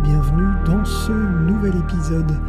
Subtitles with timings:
[0.00, 2.40] Bienvenue dans ce nouvel épisode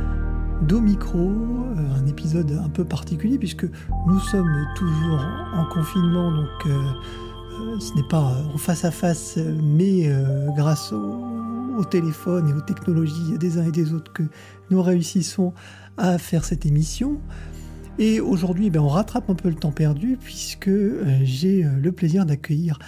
[0.61, 3.65] d'Omicro, euh, un épisode un peu particulier puisque
[4.07, 5.19] nous sommes toujours
[5.53, 10.09] en confinement, donc euh, euh, ce n'est pas en face à face, mais
[10.55, 14.23] grâce au, téléphone et aux technologies des uns et des autres que
[14.69, 15.53] nous réussissons
[15.97, 17.19] à faire cette émission.
[17.99, 20.71] Et aujourd'hui, ben, on rattrape un peu le temps perdu puisque
[21.23, 22.79] j'ai le plaisir d'accueillir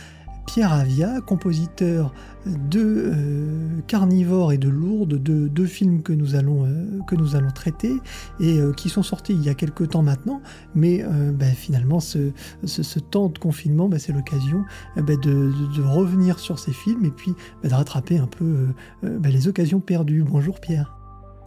[0.45, 2.13] Pierre Avia, compositeur
[2.45, 7.93] de euh, Carnivore et de Lourdes, de deux films que nous allons, euh, traiter
[8.39, 10.41] et euh, qui sont sortis il y a quelques temps maintenant,
[10.73, 12.31] mais ben, finalement ce,
[12.65, 14.63] ce, temps de confinement, ben, c'est l'occasion
[14.95, 17.33] ben, de, de, revenir sur ces films et puis
[17.63, 18.67] de rattraper un peu
[19.03, 20.23] les occasions perdues.
[20.23, 20.97] Bonjour Pierre.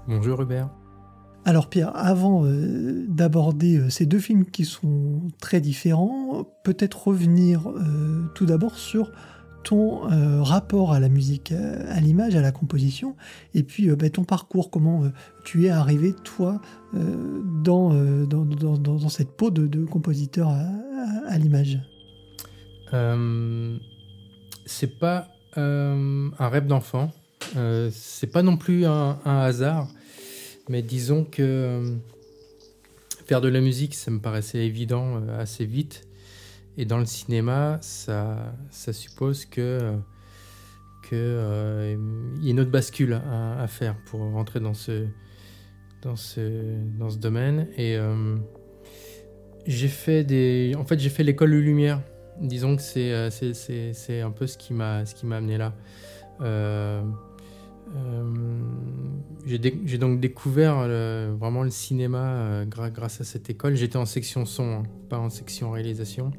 [0.06, 0.70] Bonjour Hubert.
[1.48, 7.70] Alors Pierre, avant euh, d'aborder euh, ces deux films qui sont très différents, peut-être revenir
[7.70, 9.12] euh, tout d'abord sur
[9.64, 10.02] ton
[10.42, 13.16] rapport à la musique, à l'image, à la composition,
[13.54, 15.02] et puis bah, ton parcours, comment
[15.44, 16.62] tu es arrivé, toi,
[16.94, 17.92] dans,
[18.24, 20.48] dans, cette peau de, compositeur
[21.26, 21.80] à, l'image?
[24.64, 27.10] C'est pas un rêve d'enfant,
[27.90, 29.88] c'est pas non plus un hasard.
[30.68, 31.96] Mais disons que euh,
[33.26, 36.06] faire de la musique, ça me paraissait évident euh, assez vite.
[36.76, 39.94] Et dans le cinéma, ça, ça suppose que
[41.08, 41.96] qu'il euh,
[42.40, 45.06] y ait une autre bascule à, faire pour rentrer dans ce,
[46.02, 47.66] dans ce, dans ce domaine.
[47.76, 47.96] Et
[49.66, 50.74] j'ai fait des...
[50.78, 52.00] En fait, j'ai fait l'école de lumière.
[52.40, 55.74] Disons que c'est, c'est, un peu ce qui m'a, ce qui m'a amené là.
[59.46, 63.76] J'ai donc découvert euh, vraiment le cinéma euh, grâce à cette école.
[63.76, 66.30] J'étais en section son, hein, pas en section réalisation.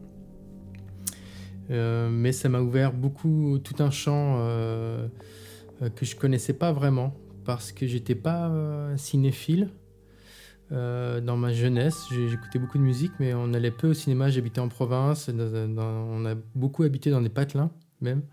[1.70, 4.38] mais ça m'a ouvert beaucoup, tout un champ
[5.80, 7.14] que je connaissais pas vraiment
[7.46, 8.52] parce que j'étais pas
[8.98, 9.70] cinéphile.
[10.72, 14.30] dans ma jeunesse, j'écoutais beaucoup de musique, mais on allait peu au cinéma.
[14.30, 17.72] J'habitais en province, on a beaucoup habité dans des patelins
[18.02, 18.24] même.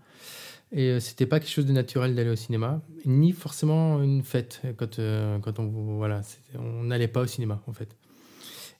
[0.71, 4.61] Et euh, c'était pas quelque chose de naturel d'aller au cinéma, ni forcément une fête
[4.75, 6.21] quand, euh, quand on voilà,
[6.55, 7.95] on n'allait pas au cinéma en fait.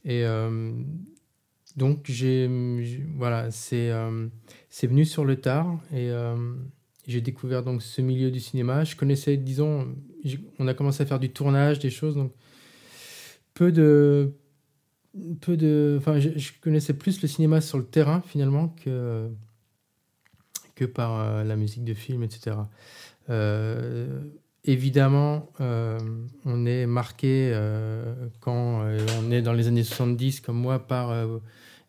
[0.03, 0.71] Et euh,
[1.77, 2.49] donc j'ai
[3.15, 3.91] voilà, c'est
[4.69, 6.11] c'est venu sur le tard et
[7.07, 8.83] j'ai découvert donc ce milieu du cinéma.
[8.83, 9.87] Je connaissais, disons,
[10.59, 12.33] on a commencé à faire du tournage, des choses, donc
[13.53, 14.33] peu de
[15.41, 19.29] peu de, enfin, je, je connaissais plus le cinéma sur le terrain finalement que
[20.77, 22.55] que par euh, la musique de film, etc.
[23.29, 24.21] Euh,
[24.63, 25.99] évidemment, euh,
[26.45, 27.51] on est marqué
[28.39, 28.85] quand
[29.19, 31.13] on est dans les années 70, comme moi, par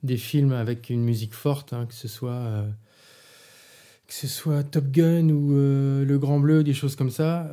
[0.03, 2.65] des films avec une musique forte, hein, que ce soit
[4.06, 7.50] que ce soit Top Gun ou Le Grand Bleu, des choses comme ça,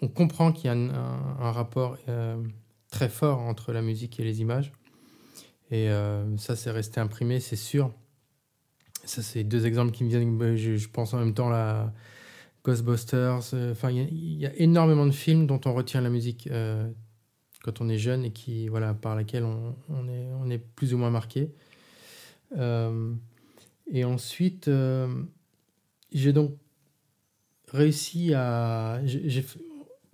[0.00, 1.98] on, comprend qu'il y a un, rapport
[2.90, 4.72] très fort entre la musique et les images.
[5.70, 5.88] Et
[6.38, 7.92] ça, c'est resté imprimé, c'est sûr.
[9.04, 10.56] Ça, c'est deux exemples qui me viennent.
[10.56, 11.92] Je, pense en même temps à
[12.64, 13.40] Ghostbusters.
[13.54, 16.88] Euh, enfin, il y, a énormément de films dont on retient la musique euh,
[17.62, 21.50] quand on est jeune et qui, voilà, par laquelle on, est, plus ou moins marqué.
[22.56, 23.12] Euh,
[23.90, 24.70] et ensuite,
[26.12, 26.56] j'ai donc
[27.68, 29.00] réussi à.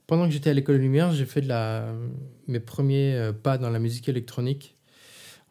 [0.07, 1.45] pendant que j'étais à l'école lumière, j'ai fait
[2.47, 4.77] mes premiers pas dans la musique électronique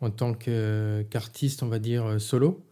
[0.02, 2.66] en tant qu'artiste, on va dire, solo.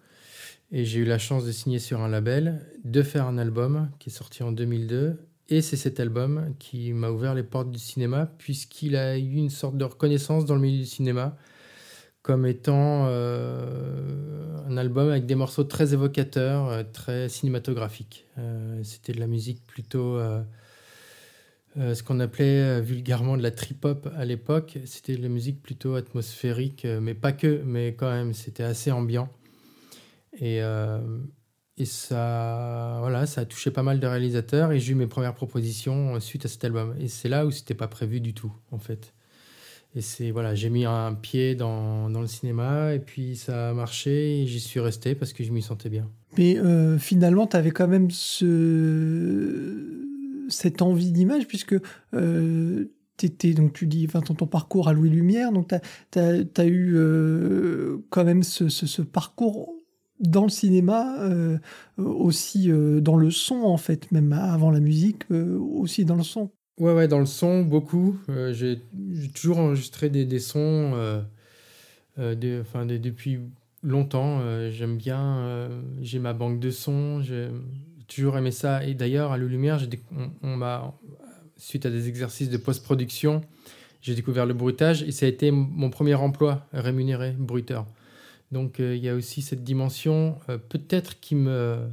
[0.76, 4.10] Et j'ai eu la chance de signer sur un label, de faire un album qui
[4.10, 5.20] est sorti en 2002.
[5.50, 9.52] Et c'est cet album qui m'a ouvert les portes du cinéma, puisqu'il a eu une
[9.52, 11.38] sorte de reconnaissance dans le milieu du cinéma
[12.24, 18.26] comme étant euh, un album avec des morceaux très évocateurs, euh, très cinématographiques.
[18.40, 20.20] Euh, c'était de la musique plutôt
[21.76, 24.80] ce qu'on appelait vulgairement de la trip-hop à l'époque.
[24.86, 29.30] C'était de la musique plutôt atmosphérique, mais pas que, mais quand même, c'était assez ambiant.
[30.40, 31.00] Et, euh,
[31.78, 35.34] et ça, voilà, ça a touché pas mal de réalisateurs et j'ai eu mes premières
[35.34, 36.96] propositions suite à cet album.
[37.00, 39.14] Et c'est là où c'était pas prévu du tout, en fait.
[39.96, 43.74] Et c'est voilà, j'ai mis un pied dans, dans, le cinéma et puis ça a
[43.74, 46.10] marché et j'y suis resté parce que je m'y sentais bien.
[46.38, 48.48] Mais euh, finalement, tu avais quand même ce,
[50.50, 51.76] cette envie d'image puisque
[52.16, 52.86] euh,
[53.22, 55.72] étais, donc tu dis, enfin, ton, ton, parcours à Louis Lumière, donc
[56.12, 59.76] tu as, as, eu euh, quand même ce, ce, ce parcours
[60.24, 61.58] dans le cinéma, euh,
[61.98, 66.24] aussi euh, dans le son en fait, même avant la musique, euh, aussi dans le
[66.24, 66.50] son.
[66.80, 68.18] Ouais, ouais, dans le son, beaucoup.
[68.52, 68.82] j'ai
[69.36, 70.94] toujours enregistré des, des sons
[72.18, 73.42] enfin, depuis
[73.84, 74.42] longtemps.
[74.72, 75.70] J'aime bien,
[76.02, 77.22] j'ai ma banque de sons.
[78.08, 78.84] toujours aimé ça.
[78.86, 79.80] Et d'ailleurs, à Lumière,
[80.42, 80.96] on, m'a,
[81.58, 83.42] suite à des exercices de post-production,
[84.02, 87.86] j'ai découvert le bruitage et ça a été mon premier emploi rémunéré, bruiteur.
[88.52, 90.38] Donc il y a aussi cette dimension,
[90.70, 91.90] peut-être qui me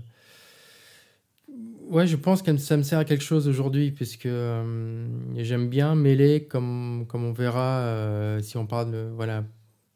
[1.91, 5.07] ouais, je pense que ça me sert à quelque chose aujourd'hui, puisque euh,
[5.37, 9.45] j'aime bien mêler, comme, comme on verra euh, si on parle voilà,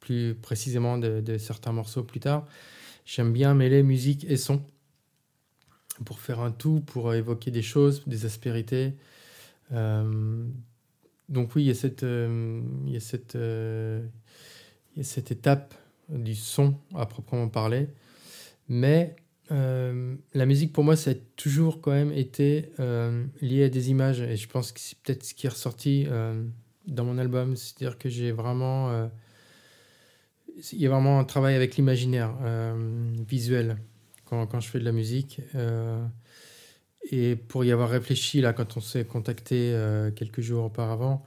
[0.01, 2.47] plus précisément de, certains morceaux plus tard,
[3.07, 4.63] j'aime bien mêler musique et son
[6.05, 8.95] pour faire un tout, pour évoquer des choses, des aspérités.
[9.73, 10.45] Euh,
[11.29, 15.75] donc oui, il y a cette, il y a cette, il y a cette étape
[16.09, 17.89] du son à proprement parler,
[18.69, 19.17] mais
[19.53, 23.91] euh, la musique pour moi ça a toujours quand même été euh, lié à des
[23.91, 24.21] images.
[24.21, 26.43] Et je pense que c'est peut-être ce qui est ressorti euh,
[26.87, 27.57] dans mon album.
[27.57, 29.11] C'est-à-dire que j'ai vraiment
[30.73, 32.33] il y a vraiment un travail avec l'imaginaire
[33.27, 33.77] visuel
[34.25, 35.41] quand, quand, je fais de la musique
[37.11, 39.77] et pour y avoir réfléchi là quand on s'est contacté
[40.15, 41.27] quelques jours auparavant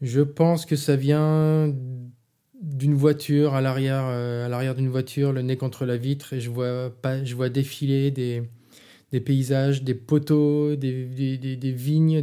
[0.00, 1.74] je pense que ça vient
[2.60, 6.40] d'une voiture à l'arrière euh, à l'arrière d'une voiture le nez contre la vitre et
[6.40, 8.42] je vois pas je vois défiler des,
[9.12, 12.22] des paysages des poteaux des, des, des vignes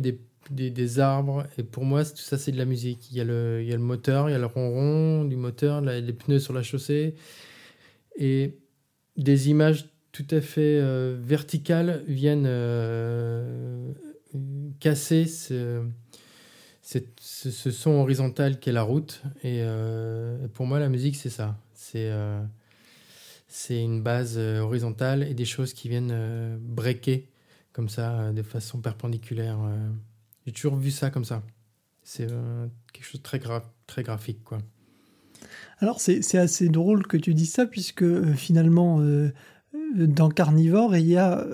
[0.50, 1.46] des, arbres.
[1.58, 3.12] Et pour moi tout ça c'est de la musique.
[3.12, 5.36] Il y a le il y a le moteur il y a le ronron du
[5.36, 7.16] moteur les pneus sur la chaussée.
[8.18, 8.58] Et
[9.18, 13.92] des images tout à fait euh, verticales viennent euh,
[14.80, 15.82] casser ce
[16.86, 19.24] c'est ce son horizontal qu'est la route.
[19.44, 21.58] Et euh, pour moi, la musique, c'est ça.
[21.74, 22.44] C'est euh,
[23.72, 27.28] une base euh, horizontale et des choses qui viennent breaker
[27.74, 29.58] comme ça, de façon perpendiculaire.
[30.46, 31.42] J'ai toujours vu ça comme ça.
[32.04, 32.28] C'est
[32.94, 33.42] quelque chose de très,
[33.88, 34.60] très graphique, quoi.
[35.80, 39.02] Alors, c'est assez drôle que tu dis ça, puisque finalement,
[39.96, 41.46] dans Carnivore, il y a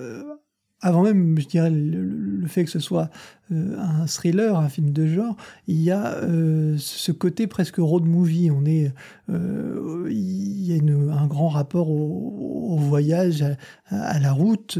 [0.82, 3.08] avant même, je dirais, le, fait que ce soit
[3.52, 5.36] euh, un thriller, un film de genre,
[5.68, 8.50] il y a euh, ce côté presque road movie.
[8.50, 8.92] On est,
[9.30, 10.82] euh, il y a
[11.14, 13.44] un grand rapport au, voyage,
[13.90, 14.78] à, la route.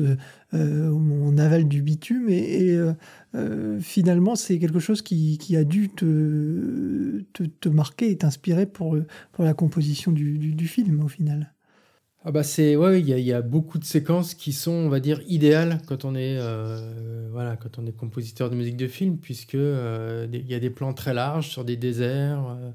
[0.52, 2.76] on avale du bitume et,
[3.80, 8.96] finalement, c'est quelque chose qui, a dû te, marquer et t'inspirer pour
[9.38, 11.52] la composition du film au final.
[12.24, 15.20] Ah bah c'est ouais, il y, a beaucoup de séquences qui sont, on va dire,
[15.26, 19.56] idéales quand on est euh, voilà, quand on est compositeur de musique de film, puisque
[19.56, 22.70] euh, il y a des plans très larges sur des déserts, euh,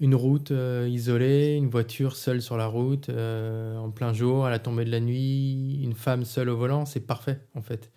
[0.00, 0.52] une route
[0.88, 5.00] isolée, une voiture seule sur la route, en plein jour, à la tombée de la
[5.00, 7.90] nuit, une femme seule au volant, c'est parfait en fait.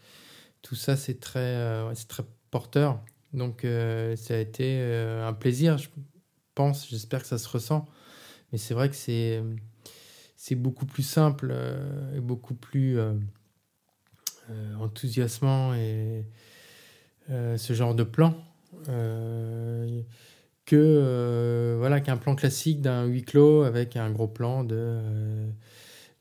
[0.61, 1.57] Tout ça c'est très
[1.95, 2.99] c'est très porteur.
[3.33, 3.65] Donc
[4.15, 4.81] ça a été
[5.23, 5.89] un plaisir, je
[6.53, 7.87] pense, j'espère que ça se ressent.
[8.51, 9.41] Mais c'est vrai que c'est
[10.47, 13.13] c'est beaucoup plus simple euh, et beaucoup plus euh,
[14.51, 16.23] euh, enthousiasmant et
[17.57, 18.35] ce genre de plan
[20.65, 24.99] que voilà qu'un plan classique d'un huis clos avec un gros plan de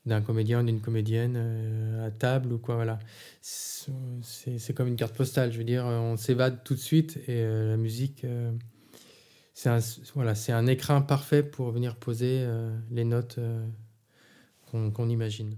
[0.07, 1.37] d'un comédien d'une comédienne
[2.03, 2.97] à table ou quoi voilà.
[3.41, 7.77] C'est comme une carte postale je veux dire on s'évade tout de suite et la
[7.77, 8.25] musique
[9.53, 9.77] c'est un
[10.15, 12.47] voilà c'est un écrin parfait pour venir poser
[12.89, 13.37] les notes
[14.93, 15.57] qu'on imagine.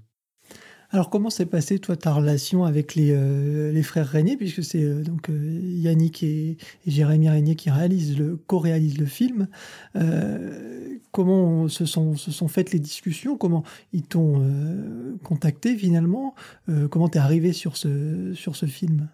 [0.91, 4.37] Alors comment s'est passée toi ta relation avec les, euh, les frères Régnier?
[4.37, 9.47] Puisque c'est euh, donc euh, Yannick et, Jérémy Régnier qui réalisent le co-réalisent le film.
[11.11, 13.37] comment se sont se sont faites les discussions?
[13.37, 14.41] Comment ils t'ont
[15.23, 16.35] contacté finalement?
[16.89, 19.09] Comment t'es arrivé sur ce sur ce film?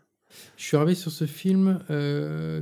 [0.58, 1.80] Je suis arrivé sur ce film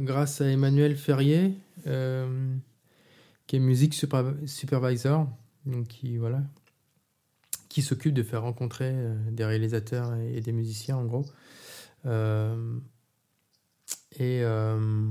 [0.01, 5.27] grâce à Emmanuel Ferrier qui est musique supervisor
[5.65, 6.41] donc qui voilà
[7.71, 11.25] qui s'occupe de faire rencontrer euh, des réalisateurs et des musiciens, en gros.
[12.05, 12.77] Euh,
[14.17, 15.07] et euh,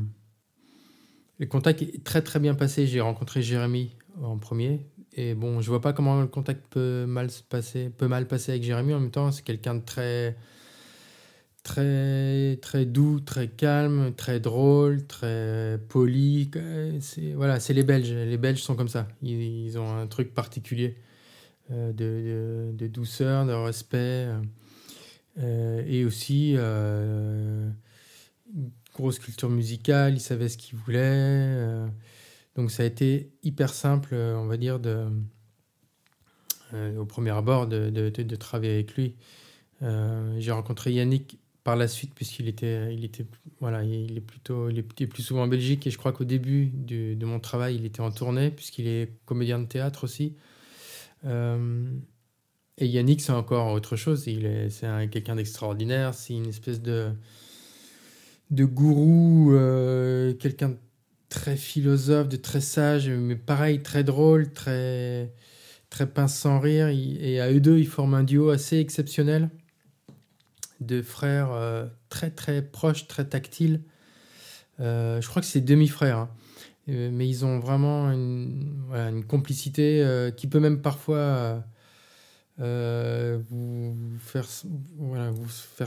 [1.38, 2.86] le contact est très très bien passé.
[2.86, 4.86] J'ai rencontré Jérémy en premier.
[5.14, 8.52] Et bon, je vois pas comment le contact peut mal se passer, peut mal passer
[8.52, 8.92] avec Jérémy.
[8.92, 10.36] En même temps, c'est quelqu'un de très
[11.62, 16.50] très très doux, très calme, très drôle, très poli.
[17.34, 18.12] Voilà, c'est les Belges.
[18.12, 19.08] Les Belges sont comme ça.
[19.22, 20.96] ils ont un truc particulier.
[21.72, 24.28] Euh, de, douceur, de respect,
[25.38, 27.70] euh, et aussi euh,
[28.92, 31.86] grosse culture musicale, il savait ce qu'il voulait.
[32.56, 34.80] donc ça a été hyper simple, on va dire,
[36.98, 39.14] au premier abord de, de travailler avec lui.
[39.80, 43.26] J'ai rencontré Yannick par la suite puisqu'il était, il était,
[43.60, 46.72] voilà, il est plutôt, il est plus souvent en Belgique et je crois qu'au début
[46.74, 50.34] de, mon travail, il était en tournée puisqu'il est comédien de théâtre aussi.
[51.24, 51.90] Euh,
[52.78, 54.26] et Yannick, c'est encore autre chose.
[54.26, 56.14] Il est, c'est quelqu'un d'extraordinaire.
[56.14, 57.10] C'est une espèce de,
[58.50, 60.76] de gourou, euh, quelqu'un de
[61.28, 65.32] très philosophe, de très sage, mais pareil, très drôle, très,
[65.90, 66.88] très pince sans rire.
[66.88, 69.50] Et à eux deux, ils forment un duo assez exceptionnel
[70.80, 73.82] de frères euh, très très proches, très tactiles.
[74.78, 76.16] Je crois que c'est demi-frères.
[76.16, 76.30] Hein.
[76.90, 81.62] Mais ils ont vraiment une, complicité qui peut même parfois
[82.60, 84.44] euh, vous, faire,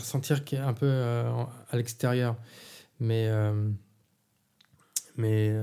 [0.02, 1.32] sentir un peu euh,
[1.70, 2.36] à l'extérieur.
[3.00, 3.70] Mais, euh,
[5.18, 5.54] mais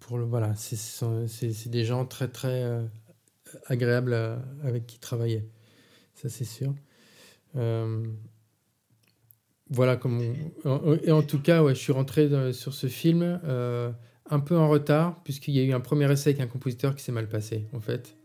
[0.00, 2.64] pour le, voilà, c'est des gens très très
[3.66, 4.14] agréables
[4.62, 5.48] avec qui travailler.
[6.14, 6.74] Ça, c'est sûr.
[9.68, 10.22] voilà, comme
[11.02, 13.40] et en tout cas, ouais, je suis rentré sur ce film
[14.30, 17.02] un peu en retard, puisqu'il y a eu un premier essai avec un compositeur qui
[17.02, 18.16] s'est mal passé, en fait.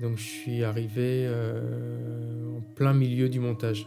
[0.00, 3.86] Donc je suis arrivé euh, en plein milieu du montage.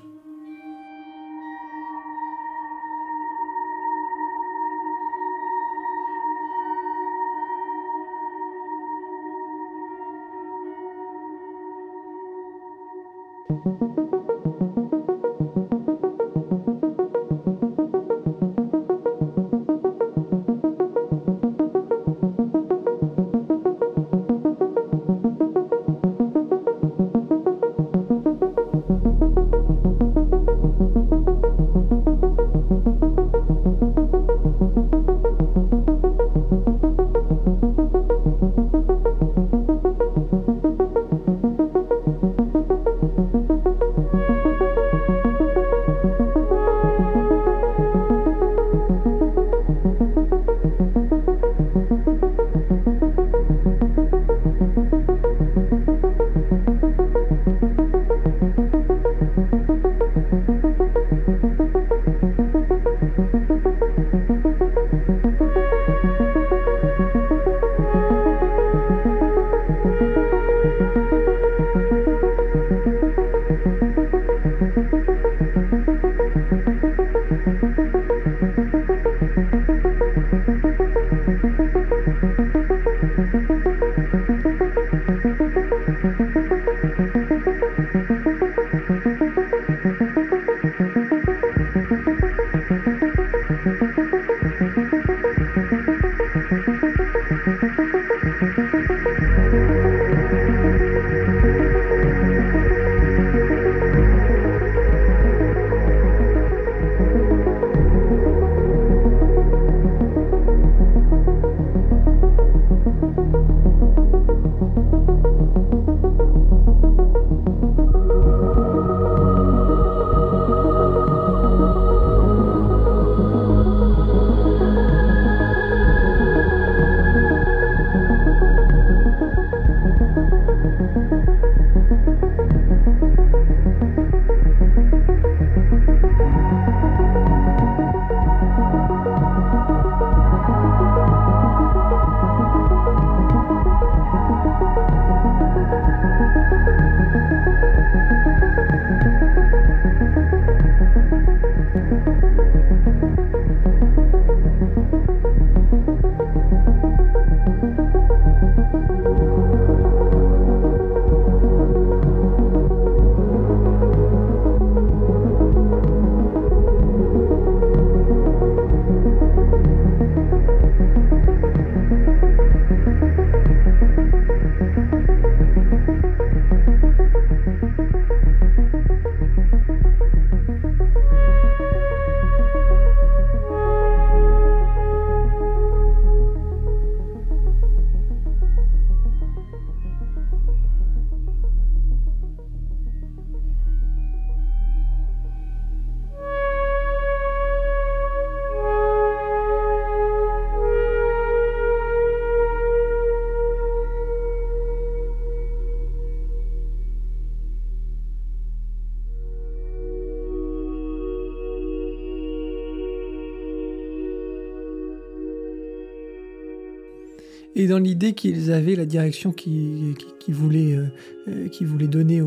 [217.55, 220.87] Et dans l'idée qu'ils avaient la direction qu'ils qui, voulaient, euh,
[221.27, 222.21] euh, donner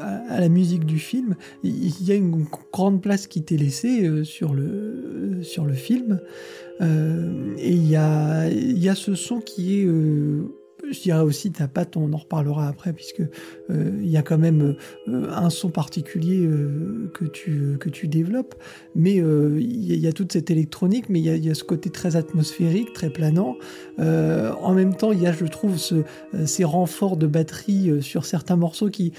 [0.00, 4.24] à, la musique du film, il y a une grande place qui t'est laissée euh,
[4.24, 5.40] sur, le,
[5.74, 6.20] film.
[6.80, 9.86] et il y a ce son qui est
[10.90, 14.38] je dirais aussi ta patte, on en reparlera après, puisque euh, il y a quand
[14.38, 14.76] même
[15.08, 18.54] euh, un son particulier euh, que, tu, que tu développes,
[18.94, 22.92] mais il y, a toute cette électronique, mais il y, a ce côté très atmosphérique,
[22.92, 23.56] très planant.
[23.98, 26.02] en même temps, il y a, je trouve, ce,
[26.46, 29.12] ces renforts de batterie sur certains morceaux qui,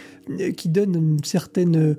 [0.57, 1.95] qui donnent une certaine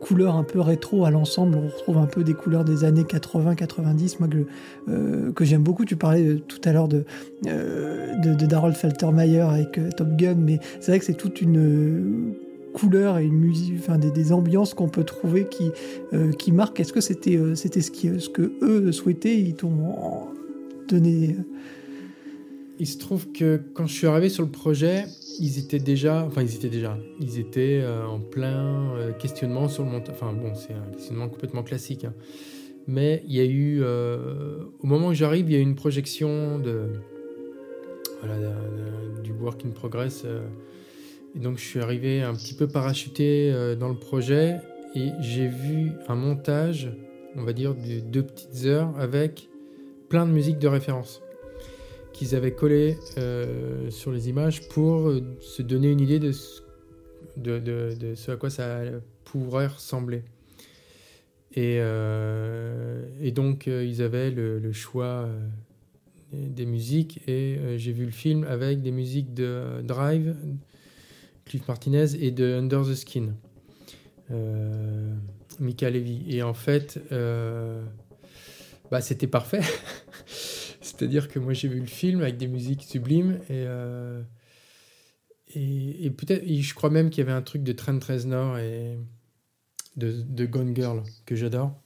[0.00, 1.56] couleur un peu rétro à l'ensemble.
[1.56, 5.84] On retrouve un peu des couleurs des années 80-90, moi que, que j'aime beaucoup.
[5.84, 7.04] Tu parlais tout à l'heure de,
[7.44, 12.32] de, de Feltermeyer avec Top Gun, mais c'est vrai que c'est toute une euh,
[12.72, 15.70] couleur et une musique, enfin des, ambiances qu'on peut trouver qui,
[16.12, 16.80] euh, qui marquent.
[16.80, 19.38] Est-ce que c'était euh, c'était ce, qui, ce que eux souhaitaient?
[19.38, 20.28] Ils t'ont
[20.88, 21.36] donné.
[22.78, 25.04] Il se trouve que quand je suis arrivé sur le projet,
[25.40, 30.14] ils étaient déjà, enfin ils étaient déjà, ils étaient en plein questionnement sur le montage.
[30.14, 32.04] Enfin bon, c'est un questionnement complètement classique.
[32.04, 32.12] Hein.
[32.86, 36.58] Mais il y a eu, au moment où j'arrive, il y a eu une projection
[36.58, 36.90] de,
[38.20, 38.36] voilà,
[39.22, 40.24] du work in progress
[41.36, 44.56] et donc je suis arrivé un petit peu parachuté euh, dans le projet
[44.94, 46.90] et j'ai vu un montage,
[47.36, 49.50] on va dire, de deux petites heures avec
[50.08, 51.20] plein de musiques de référence
[52.14, 58.30] qu'ils avaient collé euh, sur les images pour euh, se donner une idée de ce,
[58.30, 58.80] à quoi ça
[59.24, 60.22] pourrait ressembler.
[61.54, 61.80] Et
[63.32, 65.26] donc ils avaient le, choix
[66.32, 70.34] des musiques et j'ai vu le film avec des musiques de Drive,
[71.46, 73.34] Cliff Martinez et de Under the Skin,
[74.30, 75.14] euh,
[75.60, 76.24] Mika Levy.
[76.28, 77.82] Et en fait, euh,
[78.90, 79.62] bah, c'était parfait.
[80.80, 84.22] C'est-à-dire que moi j'ai vu le film avec des musiques sublimes et, euh,
[85.54, 88.98] et, peut-être, je crois même qu'il y avait un truc de Trent Reznor et
[89.96, 91.80] de Gone Girl que j'adore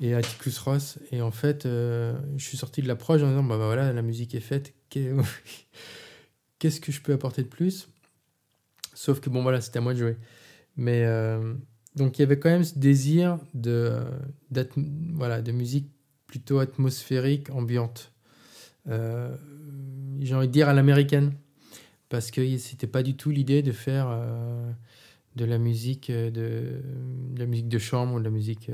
[0.00, 0.98] et Atticus Ross.
[1.12, 4.34] Et en fait, je suis sorti de l'approche en disant bah, bah, voilà, la musique
[4.34, 4.74] est faite,
[6.58, 7.88] qu'est-ce que je peux apporter de plus?
[8.94, 10.16] Sauf que bon, voilà, c'était à moi de jouer.
[10.76, 11.54] Mais euh,
[11.96, 14.04] donc il y avait quand même ce désir de,
[15.14, 15.90] voilà, de musique
[16.26, 18.12] plutôt atmosphérique, ambiante.
[18.88, 19.36] Euh,
[20.20, 21.32] j'ai envie de dire à l'américaine.
[22.08, 24.72] Parce que c'était pas du tout l'idée de faire euh,
[25.36, 28.70] de la musique de, de, la musique de chambre ou de la musique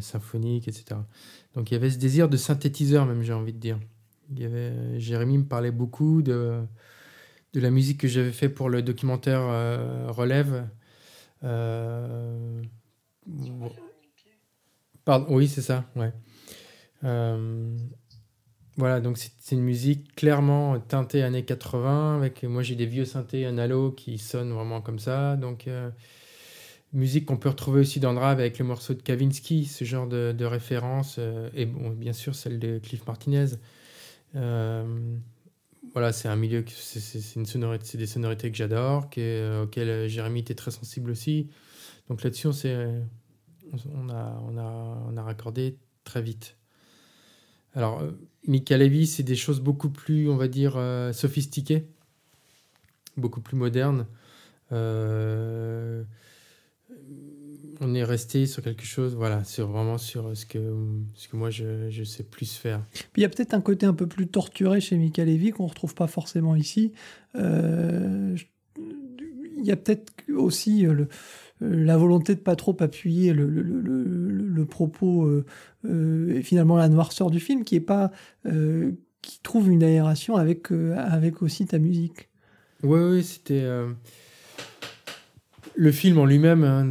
[0.00, 1.00] symphonique, etc.
[1.54, 3.78] Donc il y avait ce désir de synthétiseur, même j'ai envie de dire.
[4.30, 6.64] Il y avait, Jérémy me parlait beaucoup de
[7.54, 10.68] de la musique que j'avais fait pour le documentaire euh, Relève.
[11.44, 12.62] Euh,
[15.04, 16.12] pardon, oui, c'est ça, ouais.
[17.04, 17.76] Euh,
[18.76, 22.16] voilà, donc c'est une musique clairement teintée années 80.
[22.16, 25.36] Avec, moi, j'ai des vieux synthés analo qui sonnent vraiment comme ça.
[25.36, 25.68] Donc,
[26.94, 30.44] musique qu'on peut retrouver aussi dans Drive avec le morceau de Kavinsky, ce genre de,
[30.44, 31.18] référence.
[31.54, 33.46] et bon, bien sûr, celle de Cliff Martinez
[35.94, 40.72] voilà, c'est un milieu, c'est des sonorités que j'adore, euh, auxquelles euh, Jérémy était très
[40.72, 41.50] sensible aussi.
[42.08, 42.52] Donc là-dessus, on,
[43.94, 46.56] on, a, on, a, on a raccordé très vite.
[47.74, 48.10] Alors, euh,
[48.48, 50.74] Mika Levy, c'est des choses beaucoup plus, on va dire,
[51.12, 51.88] sophistiquées,
[53.16, 54.06] beaucoup plus modernes
[57.80, 60.58] on est resté sur quelque chose, voilà, sur vraiment sur ce que,
[61.14, 62.84] ce que moi je, je sais plus faire.
[63.16, 65.94] il y a peut-être un côté un peu plus torturé chez Mika Levy qu'on retrouve
[65.94, 66.92] pas forcément ici.
[67.36, 68.36] Euh,
[68.76, 71.08] il y a peut-être aussi euh, le,
[71.62, 75.30] euh, la volonté de pas trop appuyer le, le, le, propos
[75.86, 78.10] et finalement la noirceur du film qui est pas
[79.22, 82.30] qui trouve une aération avec avec aussi ta musique.
[82.82, 83.66] Oui, oui, c'était
[85.76, 86.90] le film en lui-même, hein,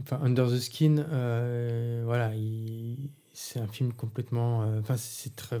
[0.00, 2.32] enfin, Under the Skin, euh, voilà,
[3.34, 4.62] c'est un film complètement.
[4.62, 5.60] Euh, enfin, c'est très,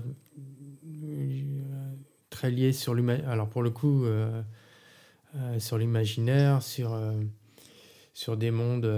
[2.30, 3.30] très lié sur l'imaginaire.
[3.30, 4.42] Alors, pour le coup, euh,
[5.58, 6.98] sur l'imaginaire, sur,
[8.14, 8.90] sur des mondes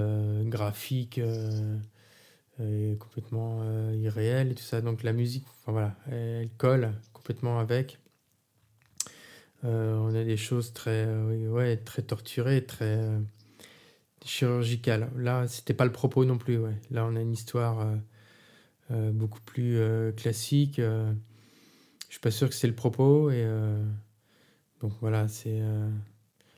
[0.47, 1.21] graphiques
[2.99, 4.81] complètement irréels et tout ça.
[4.81, 7.99] Donc, la musique, enfin, voilà, elle, colle complètement avec.
[9.65, 11.07] on a des choses très,
[11.49, 13.01] ouais, très torturées, très
[14.25, 15.11] chirurgicale.
[15.17, 16.59] Là, c'était pas le propos non plus.
[16.59, 16.75] Ouais.
[16.91, 17.97] Là, on a une histoire euh,
[18.91, 20.77] euh, beaucoup plus euh, classique.
[20.79, 21.15] je
[22.09, 23.31] suis pas sûr que c'est le propos.
[23.31, 23.47] Et
[24.81, 25.63] donc voilà, c'est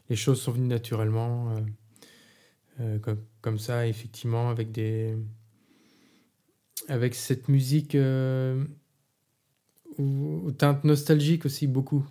[0.09, 1.55] les choses sont venues naturellement,
[3.03, 5.17] comme, comme, ça, effectivement, avec des
[6.89, 7.97] avec cette musique
[9.99, 12.05] aux teintes nostalgiques aussi beaucoup.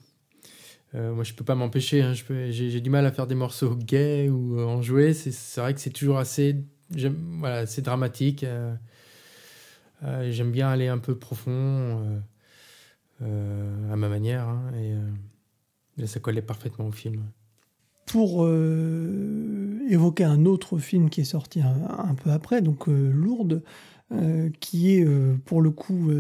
[0.94, 2.02] Euh, moi, je peux pas m'empêcher.
[2.02, 2.14] Hein,
[2.50, 4.82] j'ai du mal à faire des morceaux gays ou euh, en.
[4.84, 6.58] C'est vrai que c'est toujours assez,
[6.90, 8.44] voilà, assez dramatique.
[8.44, 8.76] Euh,
[10.32, 12.22] j'aime bien aller un peu profond.
[13.22, 14.48] à ma manière.
[14.48, 14.72] Hein,
[15.98, 17.24] et, ça collait parfaitement au film.
[18.08, 18.48] Pour
[19.90, 23.62] évoquer un autre film qui est sorti un, peu après, donc Lourdes,
[24.60, 25.06] qui est
[25.46, 26.12] pour le coup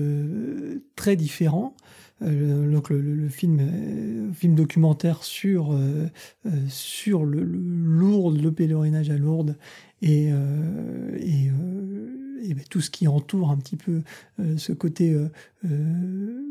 [0.95, 1.75] très différent.
[2.21, 5.77] donc le, film, film documentaire sur,
[6.69, 9.57] sur le, le, Lourdes, le pèlerinage à Lourdes
[10.01, 10.29] et,
[11.19, 11.51] et
[12.41, 14.01] et ben, tout ce qui entoure un petit peu
[14.39, 15.29] euh, ce côté euh,
[15.65, 16.41] euh,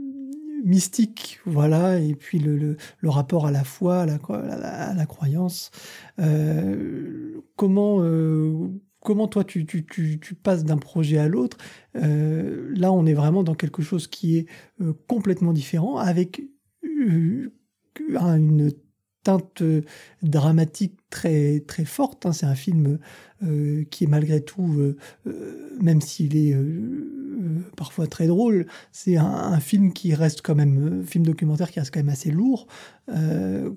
[0.64, 5.70] mystique, voilà, et puis le, le, rapport à la foi, à la, à la, croyance.
[7.56, 8.02] comment,
[9.00, 9.64] comment toi tu,
[10.42, 11.56] passes d'un projet à l'autre
[11.94, 14.46] Là, on est vraiment dans quelque chose qui est
[15.06, 16.42] complètement différent, avec
[16.82, 18.72] une
[19.22, 19.62] teinte
[20.22, 22.26] dramatique très très forte.
[22.26, 22.32] Hein.
[22.32, 22.98] C'est un film
[23.42, 26.56] euh, qui est malgré tout, euh, euh, même s'il est
[27.76, 32.00] parfois très drôle, c'est un, film qui reste quand même, film documentaire qui reste quand
[32.00, 32.66] même assez lourd.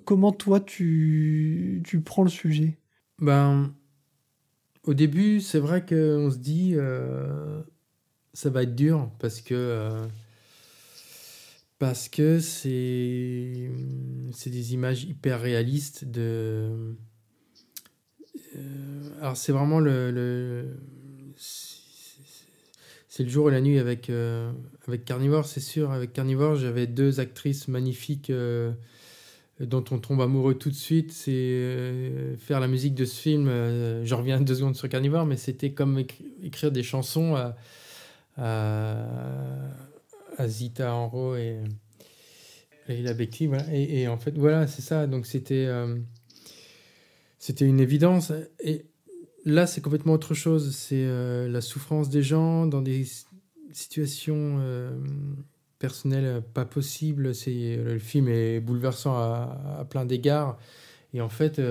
[0.06, 2.78] comment toi tu, tu prends le sujet?
[3.20, 3.74] Ben,
[4.84, 6.76] au début, c'est vrai qu'on se dit
[8.34, 10.08] ça va être dur parce que
[12.12, 13.70] que c'est
[14.46, 16.96] des images hyper réalistes de
[18.56, 20.78] euh, alors c'est vraiment le,
[21.36, 24.52] c'est le jour et la nuit avec euh,
[24.88, 25.92] avec Carnivore c'est sûr.
[25.92, 28.72] Avec Carnivore j'avais deux actrices magnifiques euh,
[29.66, 34.16] dont on tombe amoureux tout de suite c'est faire la musique de ce film je
[34.16, 36.04] reviens deux secondes sur Carnivore mais c'était comme
[36.44, 37.56] écrire des chansons à,
[38.38, 39.06] à
[40.38, 41.60] à Zita Enro et,
[42.88, 43.48] la Beckley.
[43.48, 43.66] Voilà.
[43.74, 45.08] Et, en fait, voilà, c'est ça.
[45.08, 45.98] Donc c'était euh,
[47.40, 48.32] c'était une évidence.
[48.62, 48.86] Et
[49.46, 50.76] là, c'est complètement autre chose.
[50.76, 53.08] C'est euh, la souffrance des gens dans des
[53.72, 54.60] situations
[55.84, 57.36] euh, personnelles pas possibles.
[57.36, 60.58] C'est le film est bouleversant à, plein d'égards.
[61.14, 61.62] Et en fait,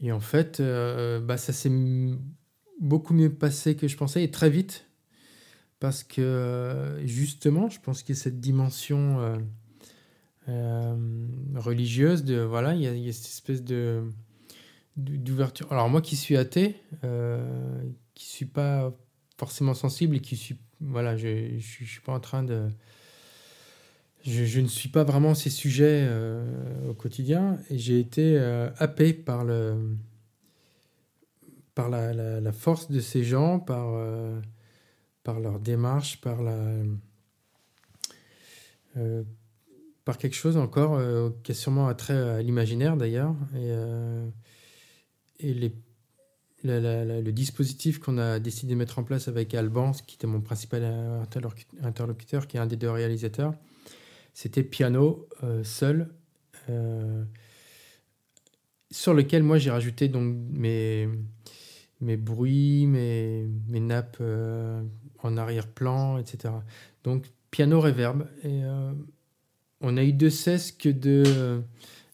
[0.00, 1.72] et en fait, bah, ça s'est
[2.80, 4.86] beaucoup mieux passé que je pensais et très vite
[5.80, 9.38] parce que euh, justement, je pense qu'il y a cette dimension euh,
[10.48, 14.04] euh, religieuse de voilà, il y, a, cette espèce de
[14.96, 15.72] d'ouverture.
[15.72, 16.76] Alors moi qui suis athée,
[18.14, 18.92] qui suis pas
[19.38, 22.68] forcément sensible et qui suis voilà, je, je, suis pas en train de
[24.24, 26.08] je, ne suis pas vraiment ces sujets
[26.88, 27.58] au quotidien.
[27.70, 28.38] Et j'ai été
[28.78, 29.96] happé par le
[31.74, 33.94] par la, la, force de ces gens, par
[35.22, 36.54] par leur démarche, par la
[38.96, 39.22] euh,
[40.04, 43.34] par quelque chose encore euh, qui est sûrement attrait à l'imaginaire d'ailleurs.
[43.54, 44.26] Et, euh,
[45.38, 45.72] et les,
[46.64, 50.84] le dispositif qu'on a décidé de mettre en place avec Alban, qui était mon principal
[51.82, 53.54] interlocuteur, qui est un des deux réalisateurs,
[54.34, 55.28] c'était piano
[55.62, 56.08] seul,
[58.90, 61.08] sur lequel moi j'ai rajouté donc mes,
[62.00, 64.22] mes bruits, mes, mes nappes
[65.22, 66.54] en arrière-plan, etc.
[67.04, 68.26] Donc piano reverb.
[68.42, 68.92] Et euh,
[69.80, 71.62] on a eu de cesse que de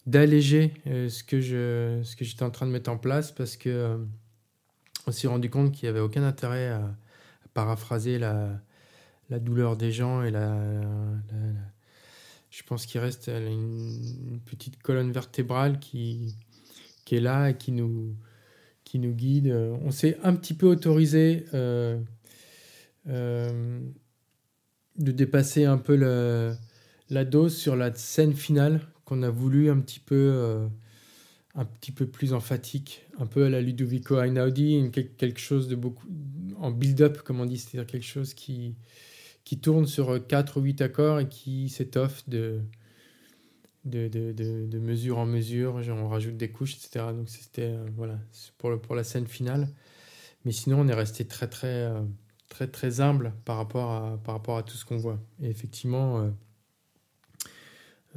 [0.05, 3.97] d'alléger euh, ce ce que j'étais en train de mettre en place parce que euh,
[5.07, 6.95] on s'est rendu compte qu'il n'y avait aucun intérêt à,
[7.53, 8.59] paraphraser la,
[9.29, 10.55] douleur des gens et la,
[12.51, 16.35] je pense qu'il reste une, petite colonne vertébrale qui
[17.09, 18.15] est là et qui nous
[18.93, 19.51] guide.
[19.81, 21.99] On s'est un petit peu autorisé euh,
[24.97, 25.95] de dépasser un peu
[27.09, 30.67] la dose sur la scène finale qu'on a voulu un petit peu euh,
[31.57, 36.07] un petit peu plus emphatique, un peu à la Ludovico Einaudi, quelque chose de beaucoup
[36.55, 38.75] en build-up, comme on dit, c'est-à-dire quelque chose qui,
[39.43, 42.61] qui tourne sur 4 ou 8 accords et qui s'étoffe de,
[43.85, 47.05] de, de, de, mesure en mesure, on rajoute des couches, etc.
[47.11, 48.19] Donc c'était euh, voilà,
[48.59, 49.67] pour, pour la scène finale.
[50.45, 51.91] Mais sinon, on est resté très très
[52.49, 55.19] très très humble par rapport à, par rapport à tout ce qu'on voit.
[55.41, 56.31] Et effectivement,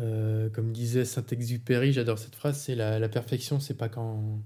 [0.01, 4.43] euh, euh, comme disait Saint-Exupéry, j'adore cette phrase, c'est la, la, perfection, c'est pas quand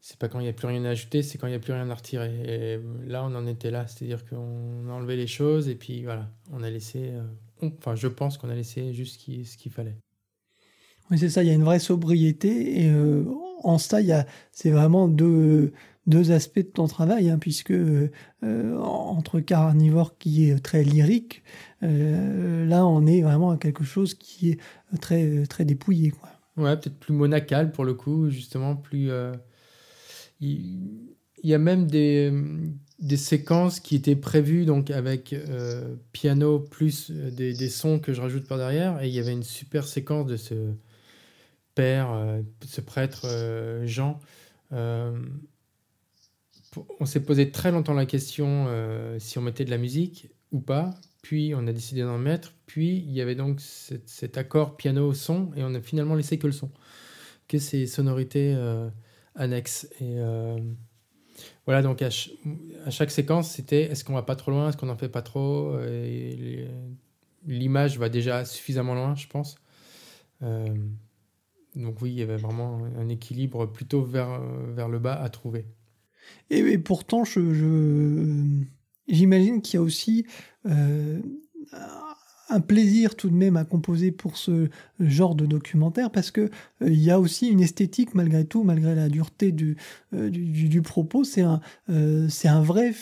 [0.00, 1.60] c'est pas quand il n'y a plus rien à ajouter, c'est quand il n'y a
[1.60, 2.32] plus rien à retirer.
[2.46, 6.30] Et là, on en était là, c'est-à-dire qu'on a enlevé les choses et puis voilà,
[6.52, 9.96] on a laissé, euh, enfin, je pense qu'on a laissé juste ce qu'il fallait.
[11.10, 12.92] Oui, c'est ça, il y a une vraie sobriété et
[13.62, 13.98] en ça,
[14.52, 15.72] c'est vraiment deux
[16.06, 18.08] deux aspects de ton travail, hein, puisque euh,
[18.42, 21.42] entre Carnivore qui est très lyrique,
[21.82, 24.60] euh, là on est vraiment à quelque chose qui est
[25.00, 26.10] très, très dépouillé.
[26.10, 26.28] Quoi.
[26.56, 29.10] Ouais, peut-être plus monacal pour le coup, justement, plus.
[29.10, 29.32] Euh,
[30.40, 32.32] il, y a même des,
[32.98, 35.34] des séquences qui étaient prévues donc avec
[36.12, 39.02] piano plus des, des, sons que je rajoute par derrière.
[39.02, 40.54] Et il y avait une super séquence de ce
[41.74, 42.10] père,
[42.66, 43.26] ce prêtre
[43.84, 44.20] Jean.
[47.00, 48.68] On s'est posé très longtemps la question
[49.18, 52.98] si on mettait de la musique ou pas puis on a décidé d'en mettre, puis
[52.98, 56.70] il y avait donc cet, accord piano-son, et on a finalement laissé que le son,
[57.48, 58.90] que ces sonorités euh,
[59.34, 59.88] annexes.
[60.00, 60.58] Et euh,
[61.64, 64.98] voilà, donc à, chaque séquence, c'était est-ce qu'on va pas trop loin, est-ce qu'on n'en
[64.98, 65.74] fait pas trop?
[67.46, 69.56] L'image va déjà suffisamment loin, je pense.
[70.42, 70.74] Euh,
[71.74, 74.42] donc oui, il y avait vraiment un équilibre plutôt vers,
[74.74, 75.64] vers le bas à trouver.
[76.50, 77.40] Et, pourtant, je,
[79.08, 80.26] j'imagine qu'il y a aussi
[80.66, 81.20] euh,
[82.48, 84.68] un plaisir tout de même à composer pour ce
[85.00, 86.50] genre de documentaire parce que
[86.82, 89.76] euh, y a aussi une esthétique malgré tout, malgré la dureté du,
[90.14, 91.24] euh, du, propos.
[91.24, 91.60] C'est un,
[92.28, 92.92] c'est un vrai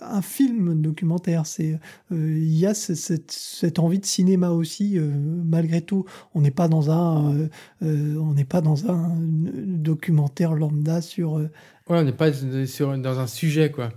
[0.00, 1.46] un film documentaire.
[1.46, 1.78] C'est
[2.10, 6.04] il y a cette, envie de cinéma aussi malgré tout.
[6.34, 7.48] On n'est pas dans un
[7.80, 11.34] on n'est pas dans un documentaire lambda sur.
[11.34, 12.32] Ouais, on n'est pas
[12.66, 13.90] sur, dans un sujet quoi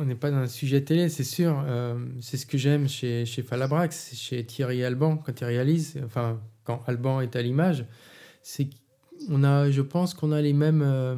[0.00, 1.62] on n'est pas dans un sujet télé, c'est sûr.
[1.66, 6.40] Euh, c'est ce que j'aime chez, chez Falabrax, chez Thierry Alban, quand il réalise, enfin,
[6.64, 7.84] quand Alban est à l'image,
[8.42, 8.68] c'est
[9.28, 11.16] qu'on a, je pense qu'on a les mêmes, euh,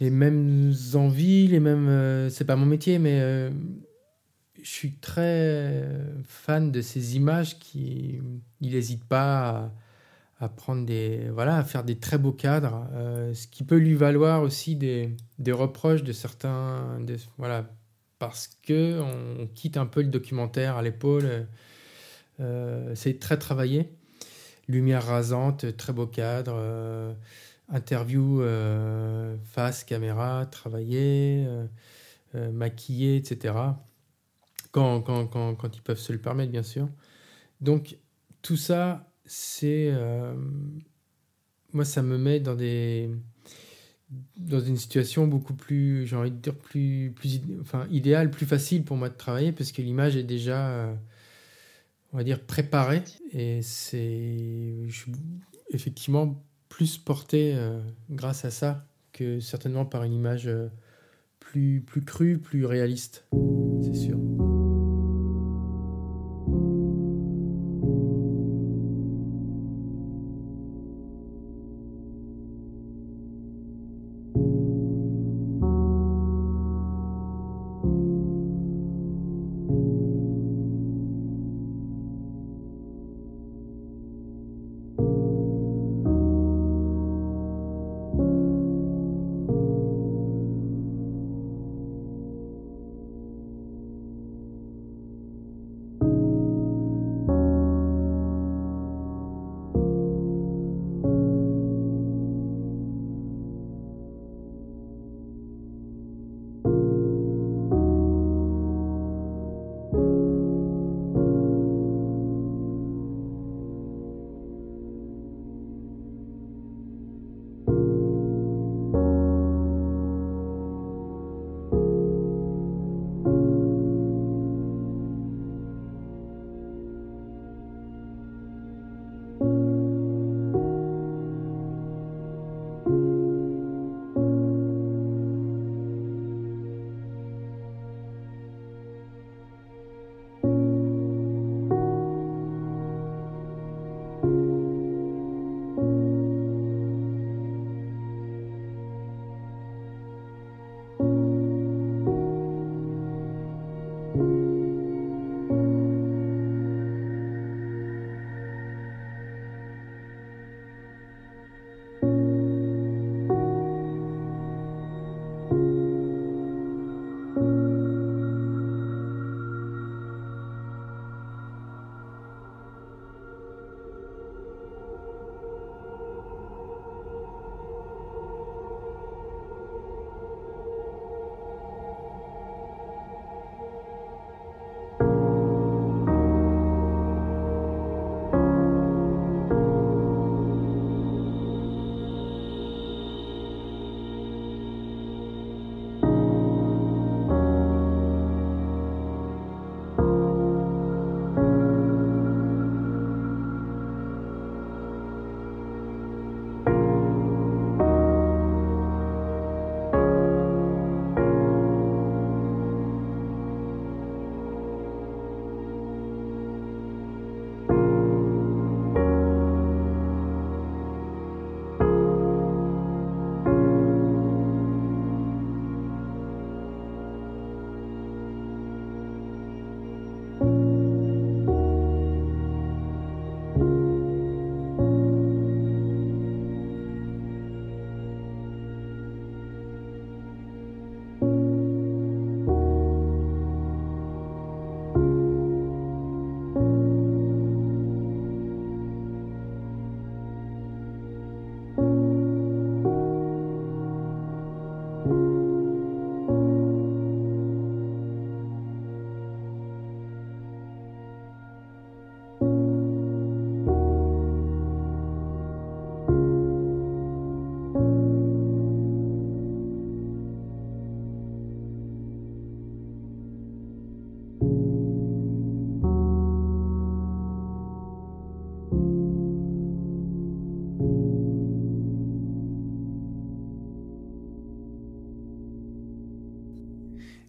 [0.00, 1.88] les mêmes envies, les mêmes.
[1.88, 3.50] Euh, c'est pas mon métier, mais
[4.62, 5.88] je suis très
[6.24, 8.20] fan de ces images qui.
[8.60, 9.72] Il n'hésite pas
[10.40, 13.94] à prendre des voilà à faire des très beaux cadres euh, ce qui peut lui
[13.94, 16.98] valoir aussi des, des reproches de certains
[17.38, 17.66] voilà
[18.18, 21.46] parce que on, quitte un peu le documentaire à l'épaule
[22.40, 23.90] euh, c'est très travaillé
[24.66, 27.12] lumière rasante très beau cadre euh,
[27.74, 28.42] interview
[29.44, 31.46] face caméra travaillé
[32.34, 33.54] maquillé etc
[34.72, 36.88] quand, quand, quand, quand ils peuvent se le permettre bien sûr
[37.60, 37.98] donc
[38.42, 39.90] tout ça c'est.
[39.92, 40.34] Euh,
[41.72, 43.10] moi, ça me met dans des
[44.36, 48.84] dans une situation beaucoup plus, j'ai envie de dire, plus, plus enfin, idéale, plus facile
[48.84, 50.94] pour moi de travailler parce que l'image est déjà, euh,
[52.12, 54.86] on va dire, préparée et c'est
[55.70, 57.78] effectivement plus porté euh,
[58.10, 60.50] grâce à ça que certainement par une image
[61.38, 63.26] plus, plus crue, plus réaliste,
[63.80, 64.18] c'est sûr.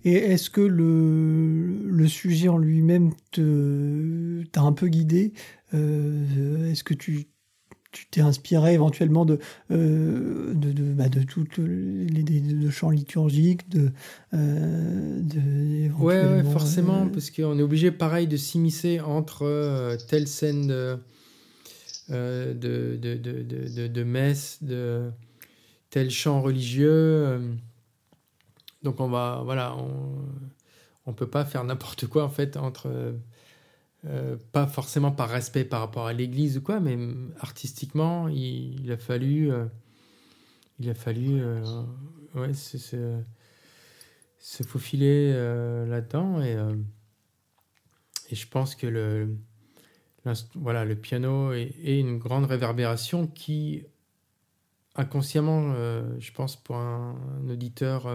[0.06, 5.34] Et est-ce que le, le sujet en lui-même t'a un peu guidé
[5.74, 7.28] Est-ce que tu
[7.96, 9.40] tu t'es inspiré éventuellement de,
[9.72, 13.90] euh, de, de, bah, de toutes les de chants liturgiques, de,
[14.34, 20.68] euh, de ouais, forcément, euh, parce qu'on est obligé, pareil, de s'immiscer entre telle scène
[20.68, 21.00] de,
[22.10, 25.10] de, de, de, de, messe, de
[25.90, 27.40] tel chant religieux.
[28.86, 30.26] Donc on va, voilà, on,
[31.06, 33.16] on peut pas faire n'importe quoi en fait entre
[34.08, 36.96] euh, pas forcément par respect par rapport à l'Église ou quoi, mais
[37.40, 39.66] artistiquement, il, a fallu, euh,
[40.80, 41.64] il a fallu, euh,
[42.36, 45.34] ouais, se, se, faufiler
[45.88, 46.56] là-dedans et,
[48.32, 49.36] je pense que le,
[50.54, 53.84] voilà, le piano est, une grande réverbération qui
[54.96, 55.74] inconsciemment,
[56.20, 57.16] je pense pour un,
[57.50, 58.08] auditeur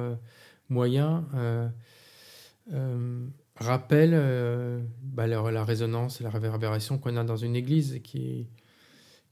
[3.60, 8.46] rappelle euh, bah, la, résonance et la réverbération qu'on a dans une église qui est,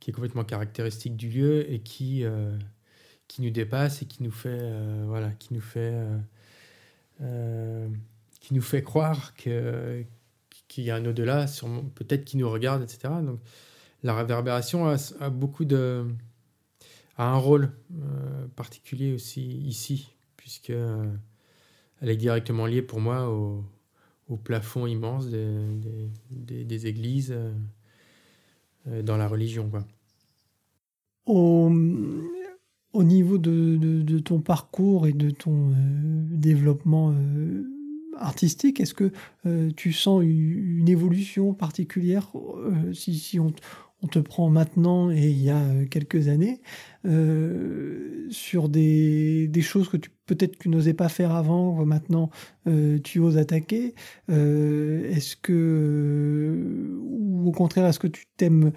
[0.01, 2.57] qui est complètement caractéristique du lieu et qui, euh,
[3.27, 5.95] qui nous dépasse et qui nous fait, euh, voilà, qui nous fait,
[8.41, 10.05] qui nous fait croire que,
[10.69, 11.47] qu'il y a un au-delà,
[11.95, 13.15] peut-être qui nous regarde, etc.
[13.23, 13.41] Donc
[14.03, 16.07] la réverbération a, beaucoup de
[17.17, 17.73] a un rôle
[18.55, 20.73] particulier aussi ici, puisque
[22.01, 23.65] elle est directement liée pour moi au,
[24.45, 27.51] plafond immense des, églises euh,
[28.87, 29.71] euh, dans la religion.
[29.71, 29.87] Quoi.
[31.25, 31.73] Au,
[32.93, 35.75] au niveau de, de, ton parcours et de ton euh,
[36.31, 37.15] développement
[38.19, 39.13] artistique, est-ce que
[39.77, 42.31] tu sens une, évolution particulière
[42.93, 43.53] si, si on,
[44.03, 46.61] on te prend maintenant et il y a euh, quelques années
[47.05, 52.31] euh, sur des, choses que tu peut-être tu n'osais pas faire avant, maintenant
[52.67, 53.95] euh, tu oses attaquer.
[54.29, 58.73] est-ce que ou au contraire est-ce que tu t'aimes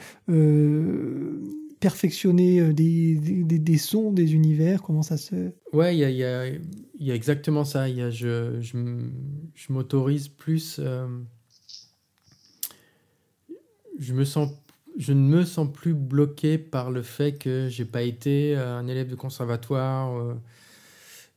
[1.79, 4.81] perfectionner des, sons, des univers?
[4.81, 6.47] Comment ça se Ouais, il y a, y, a,
[6.99, 7.89] y a, exactement ça.
[7.89, 8.77] Y a, je, je,
[9.53, 10.79] je m'autorise plus.
[13.99, 14.49] je me sens
[15.01, 18.87] je ne me sens plus bloqué par le fait que j'ai pas été euh, un
[18.87, 20.15] élève de conservatoire.
[20.15, 20.35] Euh,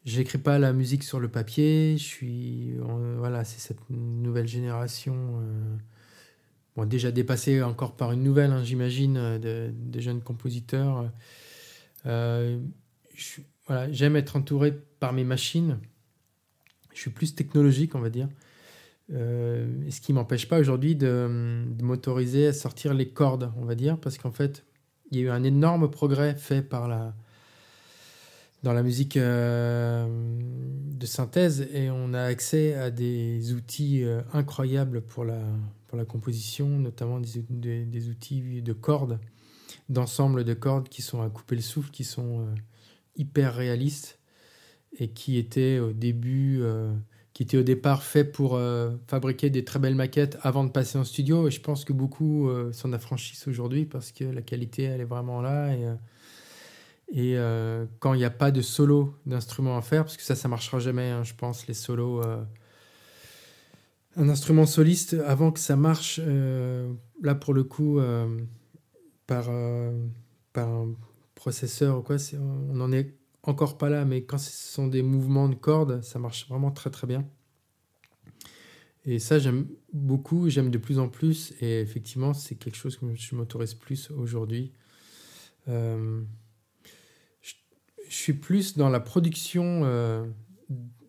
[0.04, 1.96] j'écris pas la musique sur le papier.
[1.96, 2.74] Je suis
[3.16, 5.14] voilà, c'est cette nouvelle génération.
[5.16, 5.76] Euh,
[6.76, 11.10] bon, déjà dépassée encore par une nouvelle, hein, j'imagine, de, jeunes compositeurs.
[12.04, 15.78] j'aime être entouré par mes machines.
[16.92, 18.28] Je suis plus technologique, on va dire.
[19.12, 21.28] Euh, ce qui m'empêche pas aujourd'hui de,
[21.82, 24.64] m'autoriser à sortir les cordes, on va dire, parce qu'en fait,
[25.10, 26.66] il y a eu un énorme progrès fait
[28.62, 35.02] dans la musique euh, de synthèse et on a accès à des outils euh, incroyables
[35.02, 35.42] pour la,
[36.08, 39.20] composition, notamment des, des, outils de cordes,
[39.88, 42.48] d'ensemble de cordes qui sont à couper le souffle, qui sont
[43.14, 44.18] hyper réalistes
[44.98, 46.64] et qui étaient au début
[47.34, 50.98] qui était au départ fait pour euh, fabriquer des très belles maquettes avant de passer
[50.98, 51.48] en studio.
[51.48, 55.04] Et je pense que beaucoup euh, s'en affranchissent aujourd'hui parce que la qualité, elle est
[55.04, 55.74] vraiment là.
[55.74, 55.94] Et, euh,
[57.12, 57.36] et
[57.98, 60.78] quand il n'y a pas de solo d'instrument à faire, parce que ça, ça marchera
[60.78, 62.22] jamais, hein, je pense, les solos.
[64.16, 66.18] un instrument soliste, avant que ça marche,
[67.22, 68.00] là pour le coup,
[69.26, 69.50] par,
[70.54, 70.94] par un
[71.34, 72.16] processeur ou quoi,
[72.72, 73.14] on en est
[73.44, 76.90] encore pas là, mais quand ce sont des mouvements de cordes, ça marche vraiment très
[76.90, 77.26] très bien.
[79.06, 83.14] Et ça, j'aime beaucoup, j'aime de plus en plus, et effectivement, c'est quelque chose que
[83.14, 84.72] je m'autorise plus aujourd'hui.
[85.68, 86.22] Euh,
[87.42, 87.54] je,
[88.08, 90.24] suis plus dans la production euh,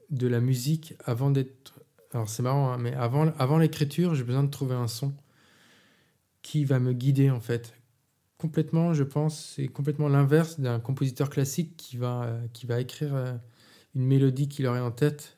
[0.10, 1.74] de la musique avant d'être.
[2.12, 5.14] Alors c'est marrant, hein, mais avant, avant l'écriture, j'ai besoin de trouver un son
[6.42, 7.74] qui va me guider en fait,
[8.38, 13.16] complètement, je pense, c'est complètement l'inverse d'un compositeur classique qui va, euh, qui va écrire
[13.16, 13.34] euh,
[13.96, 15.38] une mélodie qu'il aurait en tête,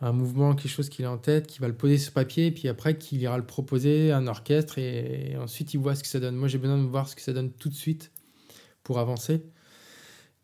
[0.00, 2.68] un mouvement, quelque chose qu'il a en tête, qui va le poser sur papier, puis
[2.68, 6.20] après qu'il ira le proposer à un orchestre, et, ensuite il voit ce que ça
[6.20, 6.36] donne.
[6.36, 8.10] Moi j'ai besoin de voir ce que ça donne tout de suite
[8.82, 9.42] pour avancer.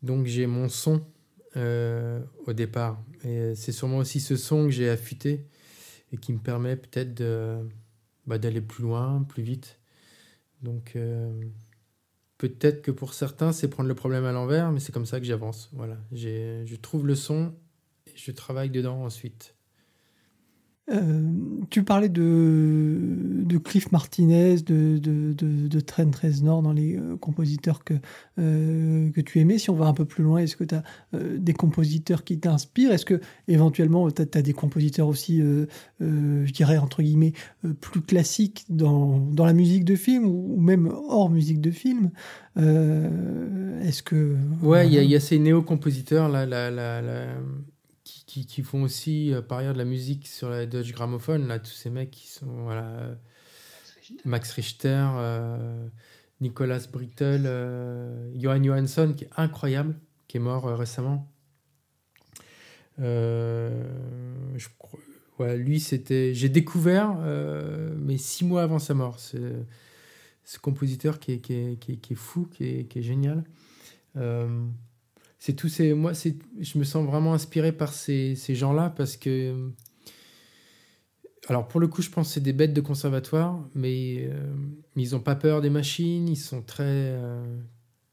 [0.01, 1.05] Donc j'ai mon son
[1.57, 3.03] euh, au départ.
[3.23, 5.45] Et c'est sûrement aussi ce son que j'ai affûté
[6.11, 7.57] et qui me permet peut-être de,
[8.25, 9.79] bah, d'aller plus loin, plus vite.
[10.63, 10.95] Donc
[12.41, 15.27] Peut-être que pour certains, c'est prendre le problème à l'envers, mais c'est comme ça que
[15.27, 15.69] j'avance.
[15.73, 17.53] Voilà, je trouve le son
[18.07, 19.53] et je travaille dedans ensuite.
[20.91, 21.21] Euh,
[21.69, 27.15] tu parlais de, de Cliff Martinez, de, de, de, de Trent Reznor dans les euh,
[27.17, 27.93] compositeurs que,
[28.39, 29.57] euh, que tu aimais.
[29.57, 30.83] Si on va un peu plus loin, est-ce que tu as
[31.13, 32.91] des compositeurs qui t'inspirent?
[32.91, 35.41] Est-ce que éventuellement tu as, des compositeurs aussi,
[35.99, 37.33] je dirais, entre guillemets,
[37.79, 42.11] plus classiques dans, dans la musique de film ou, même hors musique de film?
[42.57, 44.35] Est-ce que.
[44.61, 47.27] Ouais, il y, a ces néo-compositeurs, là, la, la, la
[48.39, 51.71] qui, font aussi euh, par ailleurs de la musique sur la Dutch Gramophone, là, tous
[51.71, 53.17] ces mecs qui sont voilà,
[54.25, 55.87] Max Richter, euh,
[56.39, 59.95] Nicolas Brittle, euh, Johan Johansson, qui est incroyable,
[60.27, 61.29] qui est mort récemment.
[62.97, 64.67] je
[65.39, 66.33] ouais, lui, c'était.
[66.33, 67.15] J'ai découvert,
[67.97, 69.37] mais six mois avant sa mort, ce,
[70.45, 73.03] ce compositeur qui est, qui est, qui est, qui est fou, qui est, qui est
[73.03, 73.43] génial
[75.41, 79.17] c'est tous ces moi c'est je me sens vraiment inspiré par ces, ces gens-là parce
[79.17, 79.71] que
[81.47, 84.53] alors pour le coup je pense que c'est des bêtes de conservatoire mais euh,
[84.95, 87.59] ils n'ont pas peur des machines ils sont très euh,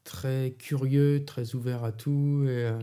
[0.03, 2.79] très curieux très ouverts à tout et euh,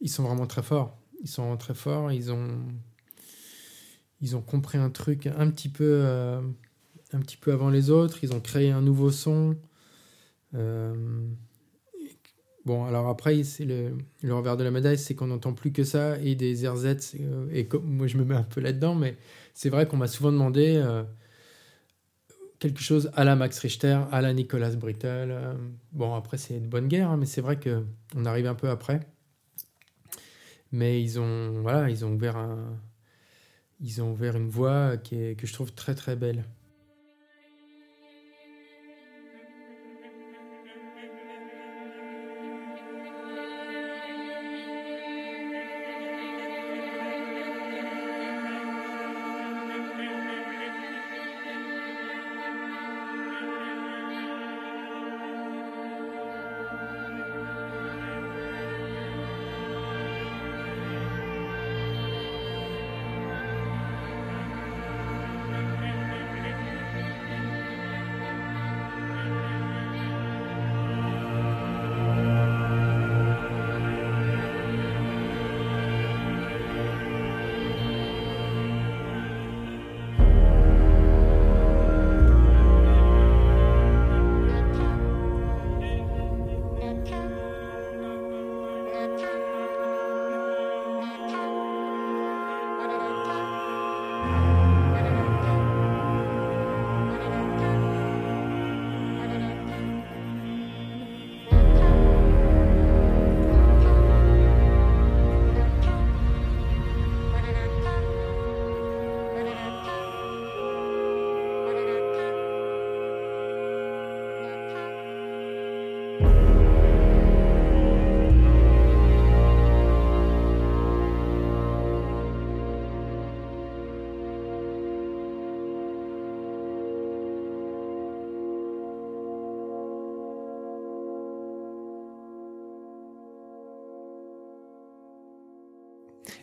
[0.00, 0.98] ils sont vraiment très forts.
[1.22, 2.58] Ils sont très forts ils ont
[4.20, 6.02] ils ont compris un truc un petit peu
[7.12, 9.56] un petit peu avant les autres ils ont créé un nouveau son
[12.64, 16.18] Bon, alors après, c'est le, revers de la médaille, c'est qu'on n'entend plus que ça
[16.20, 17.14] et des RZ.
[17.20, 19.16] Euh, et moi, je me mets un peu là-dedans, mais
[19.52, 21.02] c'est vrai qu'on m'a souvent demandé euh,
[22.58, 25.28] quelque chose à la Max Richter, à la Nicolas Brittle.
[25.30, 25.54] Euh.
[25.92, 29.00] bon, après, c'est une bonne guerre, hein, mais c'est vrai qu'on arrive un peu après.
[30.72, 32.78] Mais ils ont, voilà, ils ont ouvert un,
[33.80, 36.44] ils ont ouvert une voie que je trouve très très belle.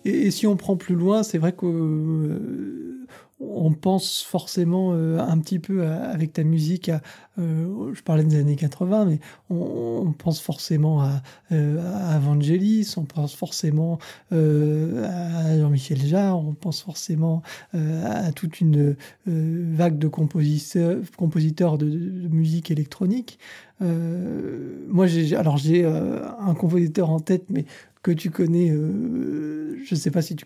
[0.05, 3.05] Et, si on prend plus loin, c'est vrai que euh,
[3.39, 7.01] on pense forcément euh, un petit peu avec ta musique à,
[7.39, 13.33] euh, je parlais des années 80, mais on, pense forcément à, à, Vangelis, on pense
[13.33, 13.99] forcément
[14.31, 17.41] à Jean-Michel Jarre, on pense forcément
[17.73, 18.95] à toute une
[19.25, 21.87] vague de compositeurs, compositeurs de,
[22.29, 23.39] musique électronique.
[23.79, 27.65] moi, alors j'ai un compositeur en tête, mais
[28.03, 30.45] que tu connais, euh, je ne sais pas si tu,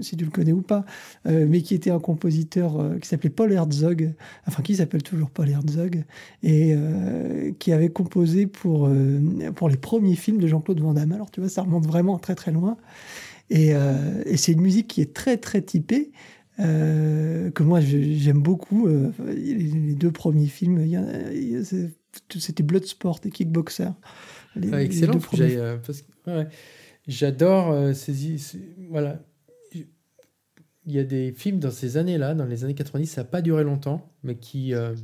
[0.00, 0.84] si tu le connais ou pas,
[1.26, 4.12] euh, mais qui était un compositeur euh, qui s'appelait Paul Herzog,
[4.46, 6.04] enfin qui s'appelle toujours Paul Herzog,
[6.42, 6.74] et
[7.58, 8.90] qui avait composé pour,
[9.54, 11.12] pour les premiers films de Jean-Claude Van Damme.
[11.12, 12.76] Alors tu vois, ça remonte vraiment très très loin.
[13.50, 16.10] Et, et c'est une musique qui est très très typée.
[16.58, 18.88] que moi j'aime beaucoup.
[19.28, 20.80] les deux premiers films,
[22.38, 23.90] c'était Bloodsport et Kickboxer.
[24.56, 25.18] Les, ah, excellent.
[25.32, 26.48] Les deux parce ouais.
[27.06, 28.36] J'adore euh, ces,
[28.88, 29.22] Voilà.
[29.72, 33.42] Il y a des films dans ces années-là, dans les années 90, ça n'a pas
[33.42, 34.72] duré longtemps, mais qui.
[34.72, 34.94] Euh,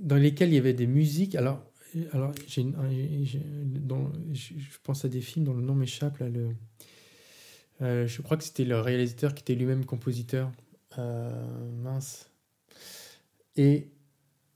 [0.00, 1.34] dans lesquels il y avait des musiques.
[1.34, 1.64] Alors,
[2.12, 6.18] alors je pense à des films dont le nom m'échappe.
[6.18, 6.50] Là, le,
[7.82, 10.52] euh, je crois que c'était le réalisateur qui était lui-même compositeur.
[10.96, 12.30] mince.
[13.56, 13.88] Et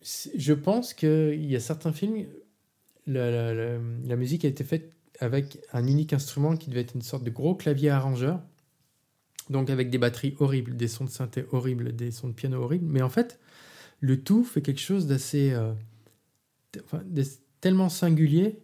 [0.03, 2.27] je pense qu'il y a certains films
[3.09, 7.31] la, musique a été faite avec un unique instrument qui devait être une sorte de
[7.31, 8.41] gros clavier arrangeur.
[9.51, 12.87] Donc avec des batteries horribles, des sons de synthé horribles, des sons de piano horribles.
[12.87, 13.41] Mais en fait,
[14.01, 15.53] le tout fait quelque chose d'assez...
[15.53, 15.73] Euh,
[17.61, 18.61] tellement singulier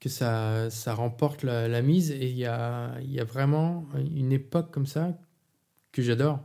[0.00, 2.10] que ça, remporte la, mise.
[2.10, 5.16] Et il y a, vraiment une époque comme ça
[5.92, 6.40] que j'adore.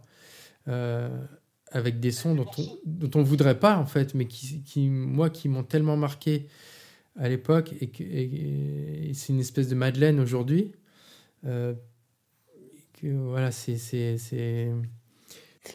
[0.68, 1.26] Euh,
[1.72, 5.50] avec des sons dont on dont on voudrait pas en fait, mais qui moi qui
[5.50, 6.48] m'ont tellement marqué
[7.18, 10.72] à l'époque et, c'est une espèce de Madeleine aujourd'hui.
[11.46, 11.74] Euh,
[13.02, 13.78] voilà, c'est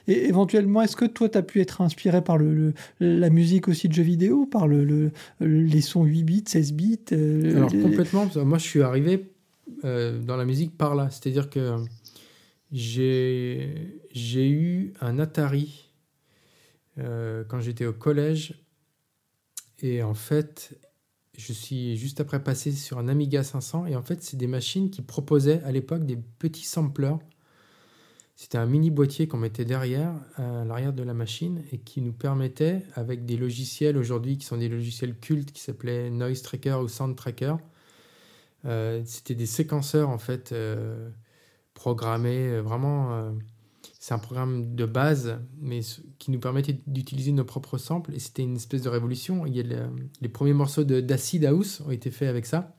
[0.06, 3.88] et éventuellement, est-ce que toi, tu as pu être inspiré par le, la musique aussi
[3.88, 5.10] de jeux vidéo, par le,
[5.40, 8.28] les sons 8 bits, 16 bits euh, Alors, complètement.
[8.36, 9.30] Moi, je suis arrivé
[9.84, 11.08] euh, dans la musique par là.
[11.10, 11.76] C'est-à-dire que
[12.72, 13.72] j'ai
[14.24, 15.90] eu un Atari
[16.98, 18.54] euh, quand j'étais au collège.
[19.82, 20.78] Et en fait,
[21.40, 23.86] je suis juste après passé sur un Amiga 500.
[23.86, 27.18] Et en fait, c'est des machines qui proposaient à l'époque des petits sampleurs.
[28.36, 32.12] C'était un mini boîtier qu'on mettait derrière, à l'arrière de la machine, et qui nous
[32.12, 36.88] permettait, avec des logiciels aujourd'hui qui sont des logiciels cultes qui s'appelaient Noise Tracker ou
[36.88, 37.56] Sound Tracker,
[38.66, 41.10] euh, c'était des séquenceurs en fait euh,
[41.74, 43.32] programmés vraiment
[44.00, 45.80] c'est un programme de base, mais
[46.18, 48.14] qui nous permettait d'utiliser nos propres samples.
[48.14, 49.44] Et c'était une espèce de révolution.
[49.44, 49.86] Il y a
[50.22, 52.74] les premiers morceaux d'Acid House ont été faits avec ça.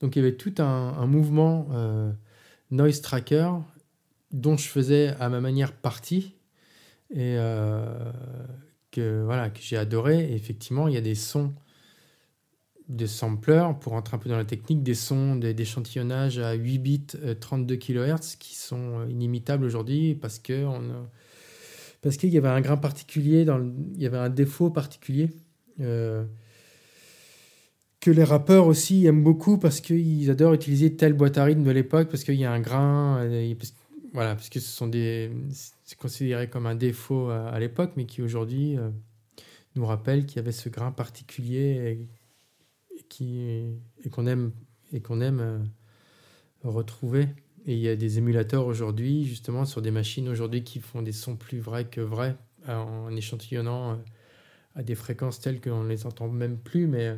[0.00, 2.10] Donc il y avait tout un, mouvement euh,
[2.72, 3.50] noise tracker
[4.32, 6.34] dont je faisais à ma manière partie
[7.10, 8.12] et euh,
[8.90, 10.24] que voilà que j'ai adoré.
[10.24, 11.54] Et effectivement, il y a des sons
[12.92, 17.06] de sampleurs, pour rentrer un peu dans la technique, des sons d'échantillonnage à 8 bits
[17.40, 20.82] 32 euh, kHz qui sont euh, inimitables aujourd'hui parce que on
[22.02, 23.46] parce qu'il y avait un grain particulier,
[23.94, 25.30] il y avait un défaut particulier
[25.80, 26.24] euh,
[28.00, 31.70] que les rappeurs aussi aiment beaucoup parce qu'ils adorent utiliser telle boîte à rythme de
[31.70, 33.24] l'époque parce qu'il y a un grain,
[33.56, 33.72] parce,
[34.12, 35.30] voilà, parce que ce sont des,
[35.84, 38.76] c'est considéré comme un défaut à, l'époque, mais qui aujourd'hui
[39.76, 42.00] nous rappelle qu'il y avait ce grain particulier
[43.20, 44.52] et qu'on aime,
[44.92, 45.58] et qu'on aime euh,
[46.62, 47.28] retrouver.
[47.66, 51.12] Et il y a des émulateurs aujourd'hui, justement, sur des machines aujourd'hui qui font des
[51.12, 52.36] sons plus vrais que vrais,
[52.66, 53.96] en échantillonnant euh,
[54.74, 57.16] à des fréquences telles qu'on ne les entend même plus, mais euh,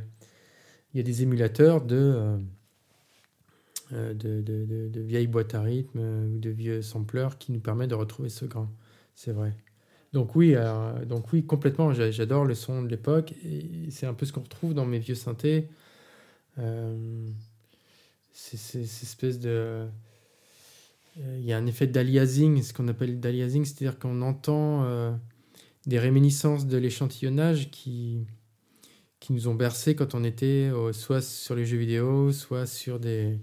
[0.92, 2.38] il y a des émulateurs de,
[3.90, 8.28] de, de, vieilles boîtes à rythme ou de vieux sampleurs qui nous permettent de retrouver
[8.28, 8.70] ce grain.
[9.16, 9.56] C'est vrai.
[10.12, 10.54] Donc oui,
[11.06, 13.34] donc oui, complètement, j'adore le son de l'époque
[13.90, 15.68] c'est un peu ce qu'on retrouve dans mes vieux synthés.
[16.58, 17.28] Euh,
[18.32, 19.86] c'est cette espèce de.
[21.18, 25.12] Euh, il y a un effet d'aliasing, ce qu'on appelle d'aliasing, c'est-à-dire qu'on entend euh,
[25.86, 28.26] des réminiscences de l'échantillonnage qui,
[29.20, 33.38] qui nous ont bercé quand on était soit sur les jeux vidéo, soit sur des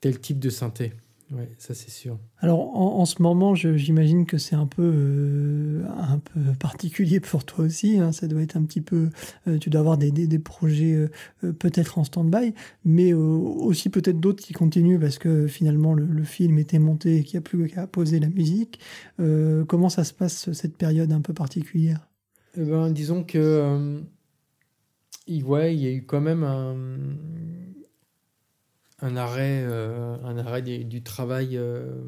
[0.00, 0.92] tel type de synthé.
[1.30, 2.18] Oui, ça c'est sûr.
[2.38, 7.64] Alors en, ce moment, j'imagine que c'est un peu euh, un peu particulier pour toi
[7.64, 7.98] aussi.
[7.98, 8.12] Hein.
[8.12, 9.08] Ça doit être un petit peu.
[9.48, 11.08] Euh, tu dois avoir des, des, projets
[11.42, 12.52] euh, peut-être en stand-by,
[12.84, 17.38] mais aussi peut-être d'autres qui continuent parce que finalement le, film était monté et qu'il
[17.38, 18.80] n'y a plus qu'à poser la musique.
[19.18, 22.08] comment ça se passe cette période un peu particulière?
[22.56, 24.02] Eh ben, disons que
[25.28, 26.76] ouais, il y a eu quand même un
[29.00, 31.56] un arrêt, euh, du, travail.
[31.56, 32.02] Euh,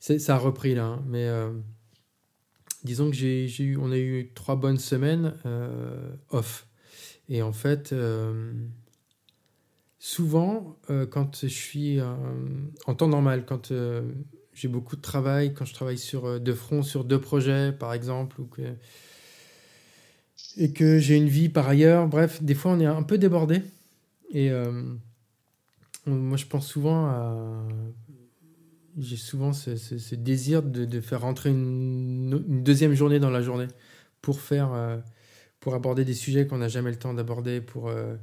[0.00, 1.50] ça a repris là, hein, mais euh,
[2.84, 5.34] disons que j'ai, eu, on a eu trois bonnes semaines
[6.30, 6.66] off.
[7.28, 7.94] Et en fait,
[9.98, 10.78] souvent,
[11.10, 13.72] quand je suis en temps normal, quand
[14.52, 18.40] j'ai beaucoup de travail, quand je travaille sur deux fronts, sur deux projets, par exemple,
[18.42, 18.48] ou
[20.56, 23.62] et que j'ai une vie par ailleurs, bref, des fois on est un peu débordé.
[24.30, 24.50] Et
[26.06, 27.66] moi, je pense souvent à.
[28.96, 33.66] J'ai souvent ce, désir de, faire rentrer une, deuxième journée dans la journée
[34.22, 34.72] pour faire.
[34.72, 34.98] Euh,
[35.60, 38.16] pour aborder des sujets qu'on n'a jamais le temps d'aborder, pour, euh,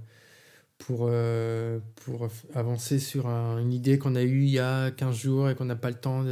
[0.78, 5.50] pour, euh, pour avancer sur une idée qu'on a eue il y a 15 jours
[5.50, 6.24] et qu'on n'a pas le temps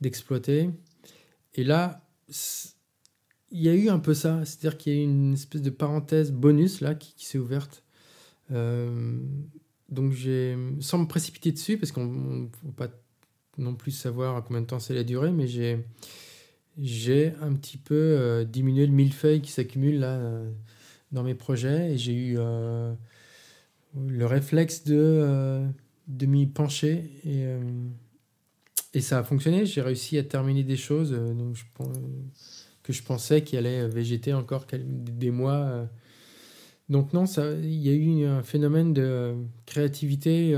[0.00, 0.70] d'exploiter.
[1.54, 2.06] et là,
[3.50, 5.70] il y a eu un peu ça, c'est-à-dire qu'il y a eu une espèce de
[5.70, 7.82] parenthèse bonus là qui, qui s'est ouverte.
[9.92, 10.14] Donc,
[10.80, 12.88] sans me précipiter dessus, parce qu'on ne faut pas
[13.58, 15.84] non plus savoir à combien de temps c'est la durée, mais j'ai,
[16.78, 20.50] j'ai un petit peu euh, diminué le millefeuille qui s'accumule là euh,
[21.12, 22.94] dans mes projets et j'ai eu euh,
[23.94, 25.66] le réflexe de,
[26.08, 27.44] de m'y pencher et,
[28.94, 29.66] et ça a fonctionné.
[29.66, 31.56] J'ai réussi à terminer des choses donc
[32.82, 35.86] que je pensais qu'il allait végéter encore des mois
[36.92, 39.34] donc non, il y a eu un phénomène de
[39.66, 40.54] créativité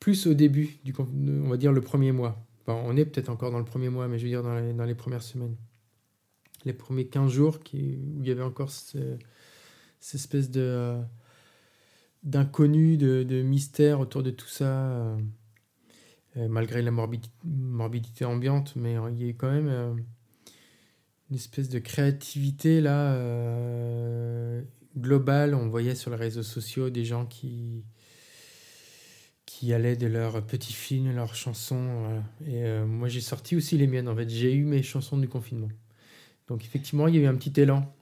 [0.00, 2.42] plus au début, du, on va dire le premier mois.
[2.66, 5.22] on est peut-être encore dans le premier mois, mais je veux dire dans les, premières
[5.22, 5.56] semaines.
[6.64, 9.20] Les premiers 15 jours où il y avait encore cette
[10.14, 10.98] espèce de
[12.22, 15.16] d'inconnu, de, mystère autour de tout ça, euh,
[16.36, 19.94] euh, malgré la morbidité, ambiante, mais il y a quand même euh,
[21.30, 23.16] une espèce de créativité là
[24.98, 25.54] globale.
[25.54, 27.84] On voyait sur les réseaux sociaux des gens qui
[29.72, 32.22] allaient de leurs petits films, leurs chansons.
[32.46, 34.08] Et moi, j'ai sorti aussi les miennes.
[34.08, 35.70] En fait, j'ai eu mes chansons du confinement.
[36.48, 37.94] Donc, effectivement, il y a eu un petit élan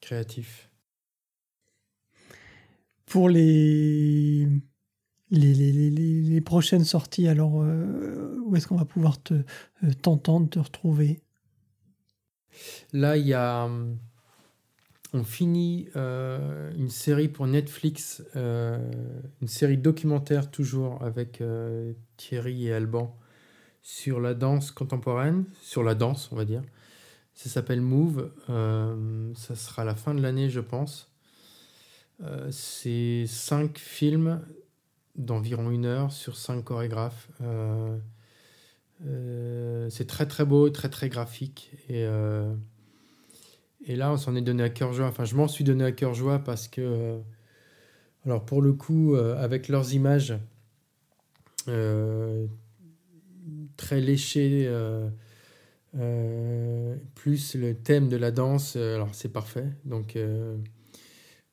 [0.00, 0.70] créatif.
[3.06, 4.46] Pour les,
[5.30, 11.20] les, prochaines sorties, alors euh, où est-ce qu'on va pouvoir te, euh, t'entendre, te retrouver?
[12.92, 13.68] Là, il y a.
[15.14, 21.42] On finit euh, une série pour Netflix, une série documentaire toujours avec
[22.18, 23.16] Thierry et Alban
[23.80, 26.62] sur la danse contemporaine, sur la danse, on va dire.
[27.32, 28.30] Ça s'appelle Move.
[29.34, 31.08] ça sera la fin de l'année, je pense.
[32.24, 34.40] Euh, c'est cinq films
[35.14, 37.28] d'environ une heure sur cinq chorégraphes.
[39.06, 41.72] Euh, euh, c'est très très beau, très très graphique.
[41.88, 42.06] Et,
[43.86, 45.06] et là, on s'en est donné à cœur joie.
[45.06, 47.18] Enfin, je m'en suis donné à cœur joie parce que,
[48.24, 50.34] alors pour le coup, avec leurs images
[53.76, 54.70] très léchées,
[57.14, 59.68] plus le thème de la danse, alors c'est parfait.
[59.84, 60.18] Donc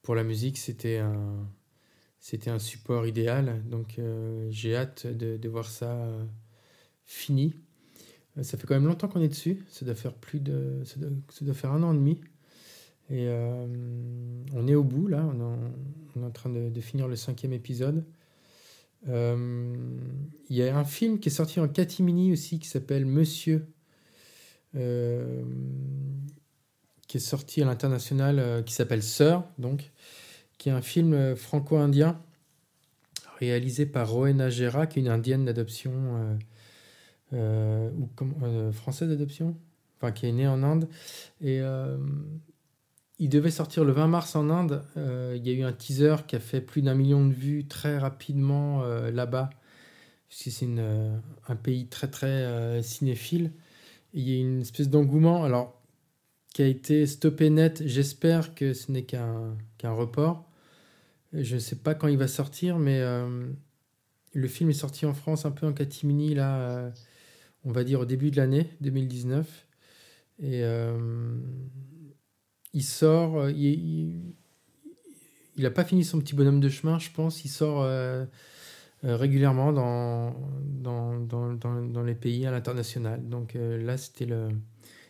[0.02, 1.48] pour la musique, c'était un,
[2.26, 3.62] c'était un support idéal.
[3.70, 6.26] Donc euh, j'ai hâte de, voir ça euh,
[7.06, 7.56] fini.
[8.38, 9.64] Euh, ça fait quand même longtemps qu'on est dessus.
[9.70, 11.00] Ça doit faire plus de, ça
[11.42, 12.22] doit, faire un an et demi.
[13.12, 13.30] Et
[14.56, 15.24] on est au bout là.
[16.16, 18.04] On, est en train de, finir le cinquième épisode.
[19.06, 19.14] Il
[20.50, 23.68] y a un film qui est sorti en catimini aussi qui s'appelle Monsieur
[27.08, 29.92] qui est sorti à l'international, euh, qui s'appelle Sœur, donc,
[30.58, 32.22] qui est un film euh, franco-indien
[33.40, 36.38] réalisé par Rowena Gera, qui est une indienne d'adoption
[37.36, 39.56] euh, ou française d'adoption,
[39.98, 40.88] enfin qui est née en Inde.
[41.42, 41.62] Et
[43.18, 44.84] il devait sortir le 20 mars en Inde.
[44.96, 47.98] il y a eu un teaser qui a fait plus d'un million de vues très
[47.98, 49.50] rapidement là-bas,
[50.28, 50.68] puisque c'est
[51.48, 53.52] un pays très très cinéphile.
[54.14, 55.44] il y a une espèce d'engouement.
[55.44, 55.82] Alors,
[56.56, 57.84] qui a été stoppé net.
[57.86, 60.50] J'espère que ce n'est qu'un report.
[61.34, 63.48] Je ne sais pas quand il va sortir, mais euh,
[64.32, 66.90] le film est sorti en France un peu en catimini, là, euh,
[67.66, 69.68] on va dire au début de l'année 2019.
[70.40, 71.38] Et euh,
[72.74, 74.34] il sort, il
[75.58, 77.46] n'a pas fini son petit bonhomme de chemin, je pense.
[77.46, 77.88] Il sort
[79.04, 80.34] régulièrement dans
[82.06, 83.28] les pays à l'international.
[83.28, 84.50] Donc là, c'était le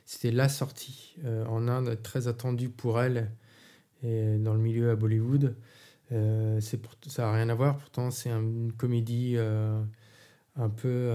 [0.05, 3.31] c'était la sortie euh, en Inde très attendue pour elle
[4.03, 5.55] et dans le milieu à Bollywood.
[6.11, 9.81] Euh, pour, ça n'a rien à voir, pourtant c'est une comédie euh,
[10.55, 11.11] un peu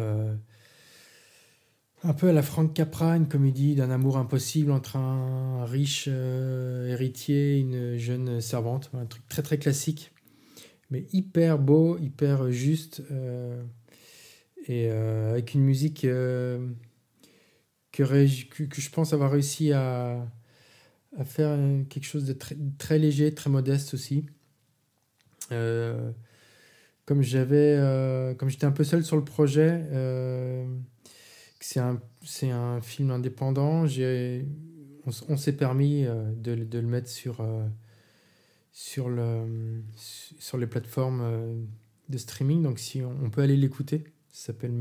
[2.03, 7.57] un peu à la Frank Capra, une comédie d'un amour impossible entre un riche héritier
[7.57, 10.13] et une jeune servante, un truc très très classique,
[10.91, 13.03] mais hyper beau, hyper juste,
[14.67, 16.07] et avec une musique
[17.93, 20.27] que, je pense avoir réussi à,
[21.25, 24.27] faire quelque chose de très, très léger, très modeste aussi.
[25.53, 26.13] Euh,
[27.07, 30.65] comme euh, comme j'étais un peu seul sur le projet, euh,
[31.61, 33.87] c'est un, c'est un film indépendant.
[33.87, 34.47] J'ai,
[35.29, 37.45] on, s'est permis de, de, le mettre sur,
[38.73, 41.67] sur, le, sur les plateformes
[42.09, 42.63] de streaming.
[42.63, 44.73] Donc si on, peut aller l'écouter, s'appelle,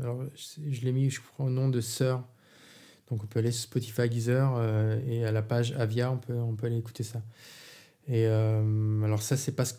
[0.00, 2.24] alors je, l'ai mis, au nom de Sœur
[3.10, 6.38] donc on peut aller sur Spotify, Geezer euh, et à la page Avia, on peut,
[6.38, 7.22] on peut aller écouter ça.
[8.06, 9.74] Et euh, alors ça, c'est pas ce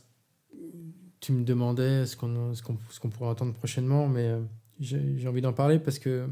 [1.21, 4.41] tu me demandais, ce qu'on ce qu'on pourrait entendre prochainement, mais euh,
[4.81, 6.27] j'ai envie d'en parler parce que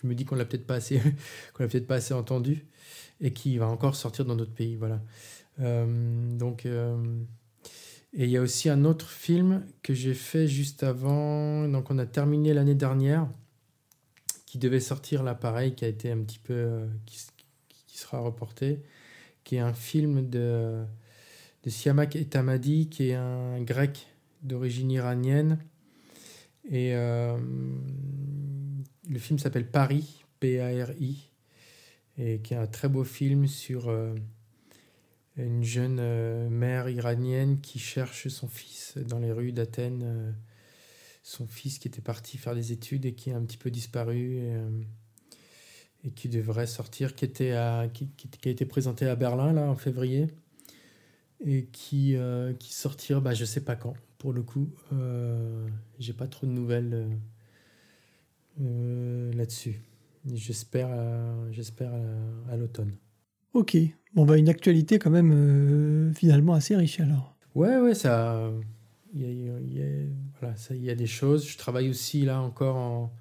[0.00, 0.98] je me dis qu'on l'a peut-être pas assez
[1.52, 2.64] qu'on l'a peut-être pas assez entendu
[3.20, 4.76] et qui va encore sortir dans d'autres pays.
[4.76, 5.02] Voilà.
[5.58, 6.66] donc
[8.12, 11.68] et il y a aussi un autre film que j'ai fait juste avant.
[11.68, 13.28] Donc on a terminé l'année dernière
[14.46, 16.54] qui devait sortir là, pareil, qui a été un petit peu.
[16.54, 17.18] Euh, qui,
[17.86, 18.80] sera reporté,
[19.44, 20.82] qui est un film de,
[21.64, 24.08] de Siamak Etamadi, qui est un grec
[24.42, 25.58] d'origine iranienne.
[26.70, 27.36] Et euh,
[29.08, 31.30] le film s'appelle Paris, P-A-R-I.
[32.16, 33.92] et qui est un très beau film sur
[35.36, 40.34] une jeune mère iranienne qui cherche son fils dans les rues d'Athènes.
[41.22, 44.38] son fils qui était parti faire des études et qui a un petit peu disparu.
[46.02, 48.08] Et, qui devrait sortir, qui, était à, qui,
[48.46, 50.28] a été présenté à Berlin là, en février,
[51.44, 54.68] et qui, euh, sortira, bah, je sais pas quand, pour le coup.
[54.92, 55.66] Euh,
[55.98, 57.08] J'ai pas trop de nouvelles euh,
[58.60, 59.80] euh, là-dessus.
[60.32, 60.90] J'espère
[61.50, 61.90] j'espère
[62.50, 62.92] à, l'automne.
[63.54, 63.76] Ok,
[64.14, 67.34] bon, bah, une actualité quand même finalement assez riche alors.
[67.54, 68.52] Ouais, ouais, ça.
[69.14, 69.86] Il y a, y a,
[70.38, 71.48] voilà, ça, il y a des choses.
[71.48, 73.12] Je travaille aussi là encore en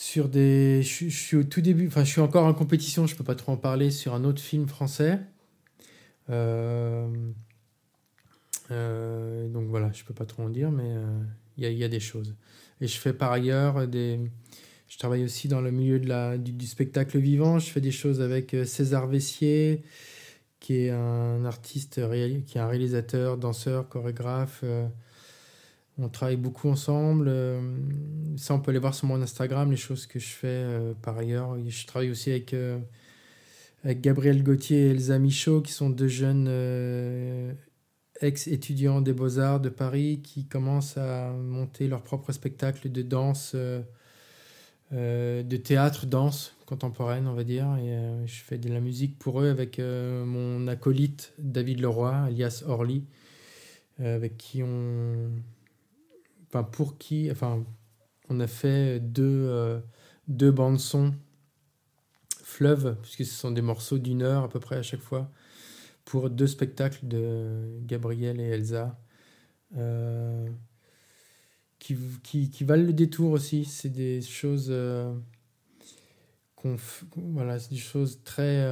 [0.00, 0.82] sur des.
[0.82, 3.52] Je, suis au tout début, enfin, je suis encore en compétition, je peux pas trop
[3.52, 5.18] en parler, sur un autre film français.
[6.30, 7.06] Euh,
[8.70, 11.20] euh, donc voilà, je peux pas trop en dire, mais euh,
[11.56, 12.34] il y, y, a des choses.
[12.80, 14.20] Et je fais par ailleurs des.
[14.88, 17.58] Je travaille aussi dans le milieu de la, du, spectacle vivant.
[17.58, 19.82] Je fais des choses avec César Vessier,
[20.58, 22.00] qui est un artiste,
[22.46, 24.64] qui est un réalisateur, danseur, chorégraphe.
[26.02, 27.26] On travaille beaucoup ensemble.
[27.28, 27.60] Euh,
[28.36, 31.18] ça, on peut aller voir sur mon Instagram, les choses que je fais euh, par
[31.18, 31.56] ailleurs.
[31.68, 32.78] Je travaille aussi avec, euh,
[33.84, 36.48] avec Gabriel Gauthier et Elsa Michaud, qui sont deux jeunes
[38.20, 43.54] ex-étudiants des Beaux-Arts de Paris qui commencent à monter leur propre spectacle de danse,
[44.92, 47.76] de théâtre, danse contemporaine, on va dire.
[47.78, 53.04] Et je fais de la musique pour eux avec mon acolyte David Leroy, alias Orly,
[53.98, 55.30] avec qui on
[56.50, 57.64] enfin pour qui, enfin,
[58.28, 59.80] on a fait deux, euh,
[60.28, 61.14] deux bandes son
[62.42, 65.30] fleuve, puisque ce sont des morceaux d'une heure à peu près à chaque fois,
[66.10, 68.98] pour deux spectacles de Gabriel et Elsa.
[69.76, 70.48] Euh,
[71.78, 73.64] qui, qui, qui, valent le détour aussi.
[73.64, 75.14] C'est des choses euh,
[76.56, 76.76] qu'on
[77.16, 78.66] voilà, c'est des choses très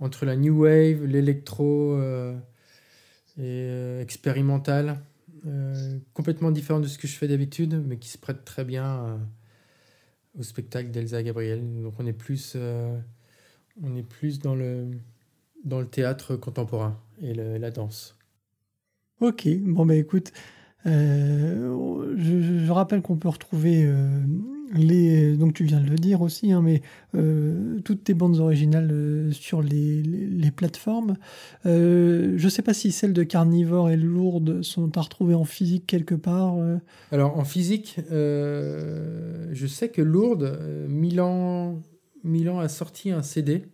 [0.00, 1.98] entre la new wave, l'électro
[3.38, 5.00] et expérimentale.
[5.46, 9.06] Euh, complètement différent de ce que je fais d'habitude, mais qui se prête très bien
[9.06, 9.16] euh,
[10.38, 11.82] au spectacle d'Elsa Gabriel.
[11.82, 12.98] Donc on est plus, euh,
[13.82, 14.90] on est plus dans, le,
[15.64, 18.16] dans le théâtre contemporain et la danse.
[19.20, 20.32] Ok, bon bah écoute,
[20.84, 23.86] je, je, rappelle qu'on peut retrouver
[24.72, 26.82] les, donc tu viens de le dire aussi, hein, mais
[27.14, 31.16] euh, toutes tes bandes originales euh, sur les, les, plateformes.
[31.66, 35.44] Euh, je ne sais pas si celles de Carnivore et Lourdes sont à retrouver en
[35.44, 36.56] physique quelque part.
[37.10, 40.58] Alors en physique, je sais que Lourdes,
[40.88, 41.80] Milan,
[42.24, 43.64] Milan a sorti un CD.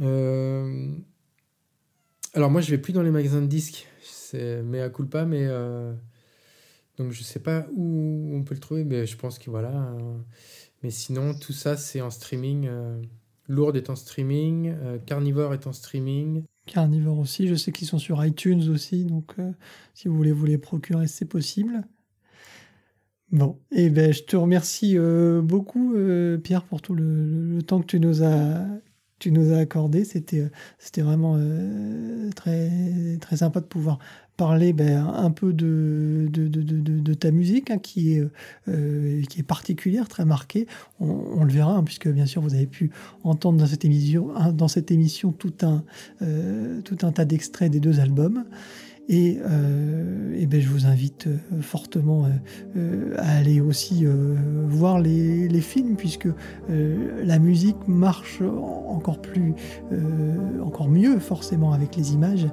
[0.00, 1.00] Alors
[2.50, 5.48] moi je vais plus dans les magasins de disques, c'est mea culpa, mais
[6.98, 9.70] donc je sais pas où on peut le trouver, mais je pense que voilà.
[9.70, 10.18] Euh,
[10.82, 12.66] mais sinon, tout ça, c'est en streaming.
[12.68, 13.00] Euh,
[13.48, 16.44] Lourdes est en streaming, euh, Carnivore est en streaming.
[16.66, 19.34] Carnivore aussi, je sais qu'ils sont sur iTunes aussi, donc
[19.94, 21.82] si vous voulez vous les procurer, c'est possible.
[23.32, 24.96] Bon, et eh ben je te remercie
[25.42, 25.96] beaucoup,
[26.44, 28.64] Pierre, pour tout le, temps que tu nous as
[29.22, 30.04] tu nous as accordé.
[30.04, 31.38] C'était, c'était vraiment
[32.34, 32.70] très,
[33.20, 33.98] très sympa de pouvoir
[34.36, 38.24] parler ben, un peu de, de, de, de ta musique hein, qui, est,
[38.68, 40.66] euh, qui est particulière, très marquée.
[41.00, 42.90] On, le verra, hein, puisque bien sûr vous avez pu
[43.22, 45.84] entendre dans cette émission, dans cette émission tout, un,
[46.22, 48.44] euh, tout un tas d'extraits des deux albums.
[49.08, 52.26] Et, euh, et ben, je vous invite euh, fortement
[52.76, 54.06] euh, à aller aussi
[54.68, 56.28] voir les, films, puisque
[56.68, 59.54] la musique marche encore plus,
[60.60, 62.48] encore mieux forcément avec les images.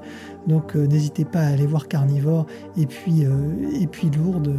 [0.48, 2.46] Donc n'hésitez pas à aller voir Carnivore
[2.78, 3.24] et puis,
[3.74, 4.54] et puis Lourdes,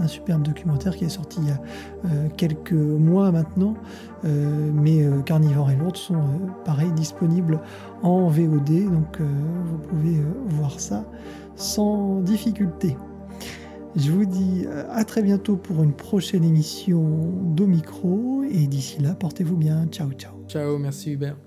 [0.00, 3.74] un, superbe documentaire qui est sorti il y a quelques mois maintenant.
[4.22, 6.22] mais Carnivore et Lourdes sont
[6.64, 7.60] pareil disponibles
[8.04, 11.04] en VOD, donc vous pouvez voir ça
[11.56, 12.96] sans difficulté.
[13.96, 19.14] Je vous dis euh, à très bientôt pour une prochaine émission d'Omicro et d'ici là,
[19.14, 19.86] portez-vous bien.
[19.86, 20.34] Ciao, ciao.
[20.48, 21.43] Ciao, merci Hubert.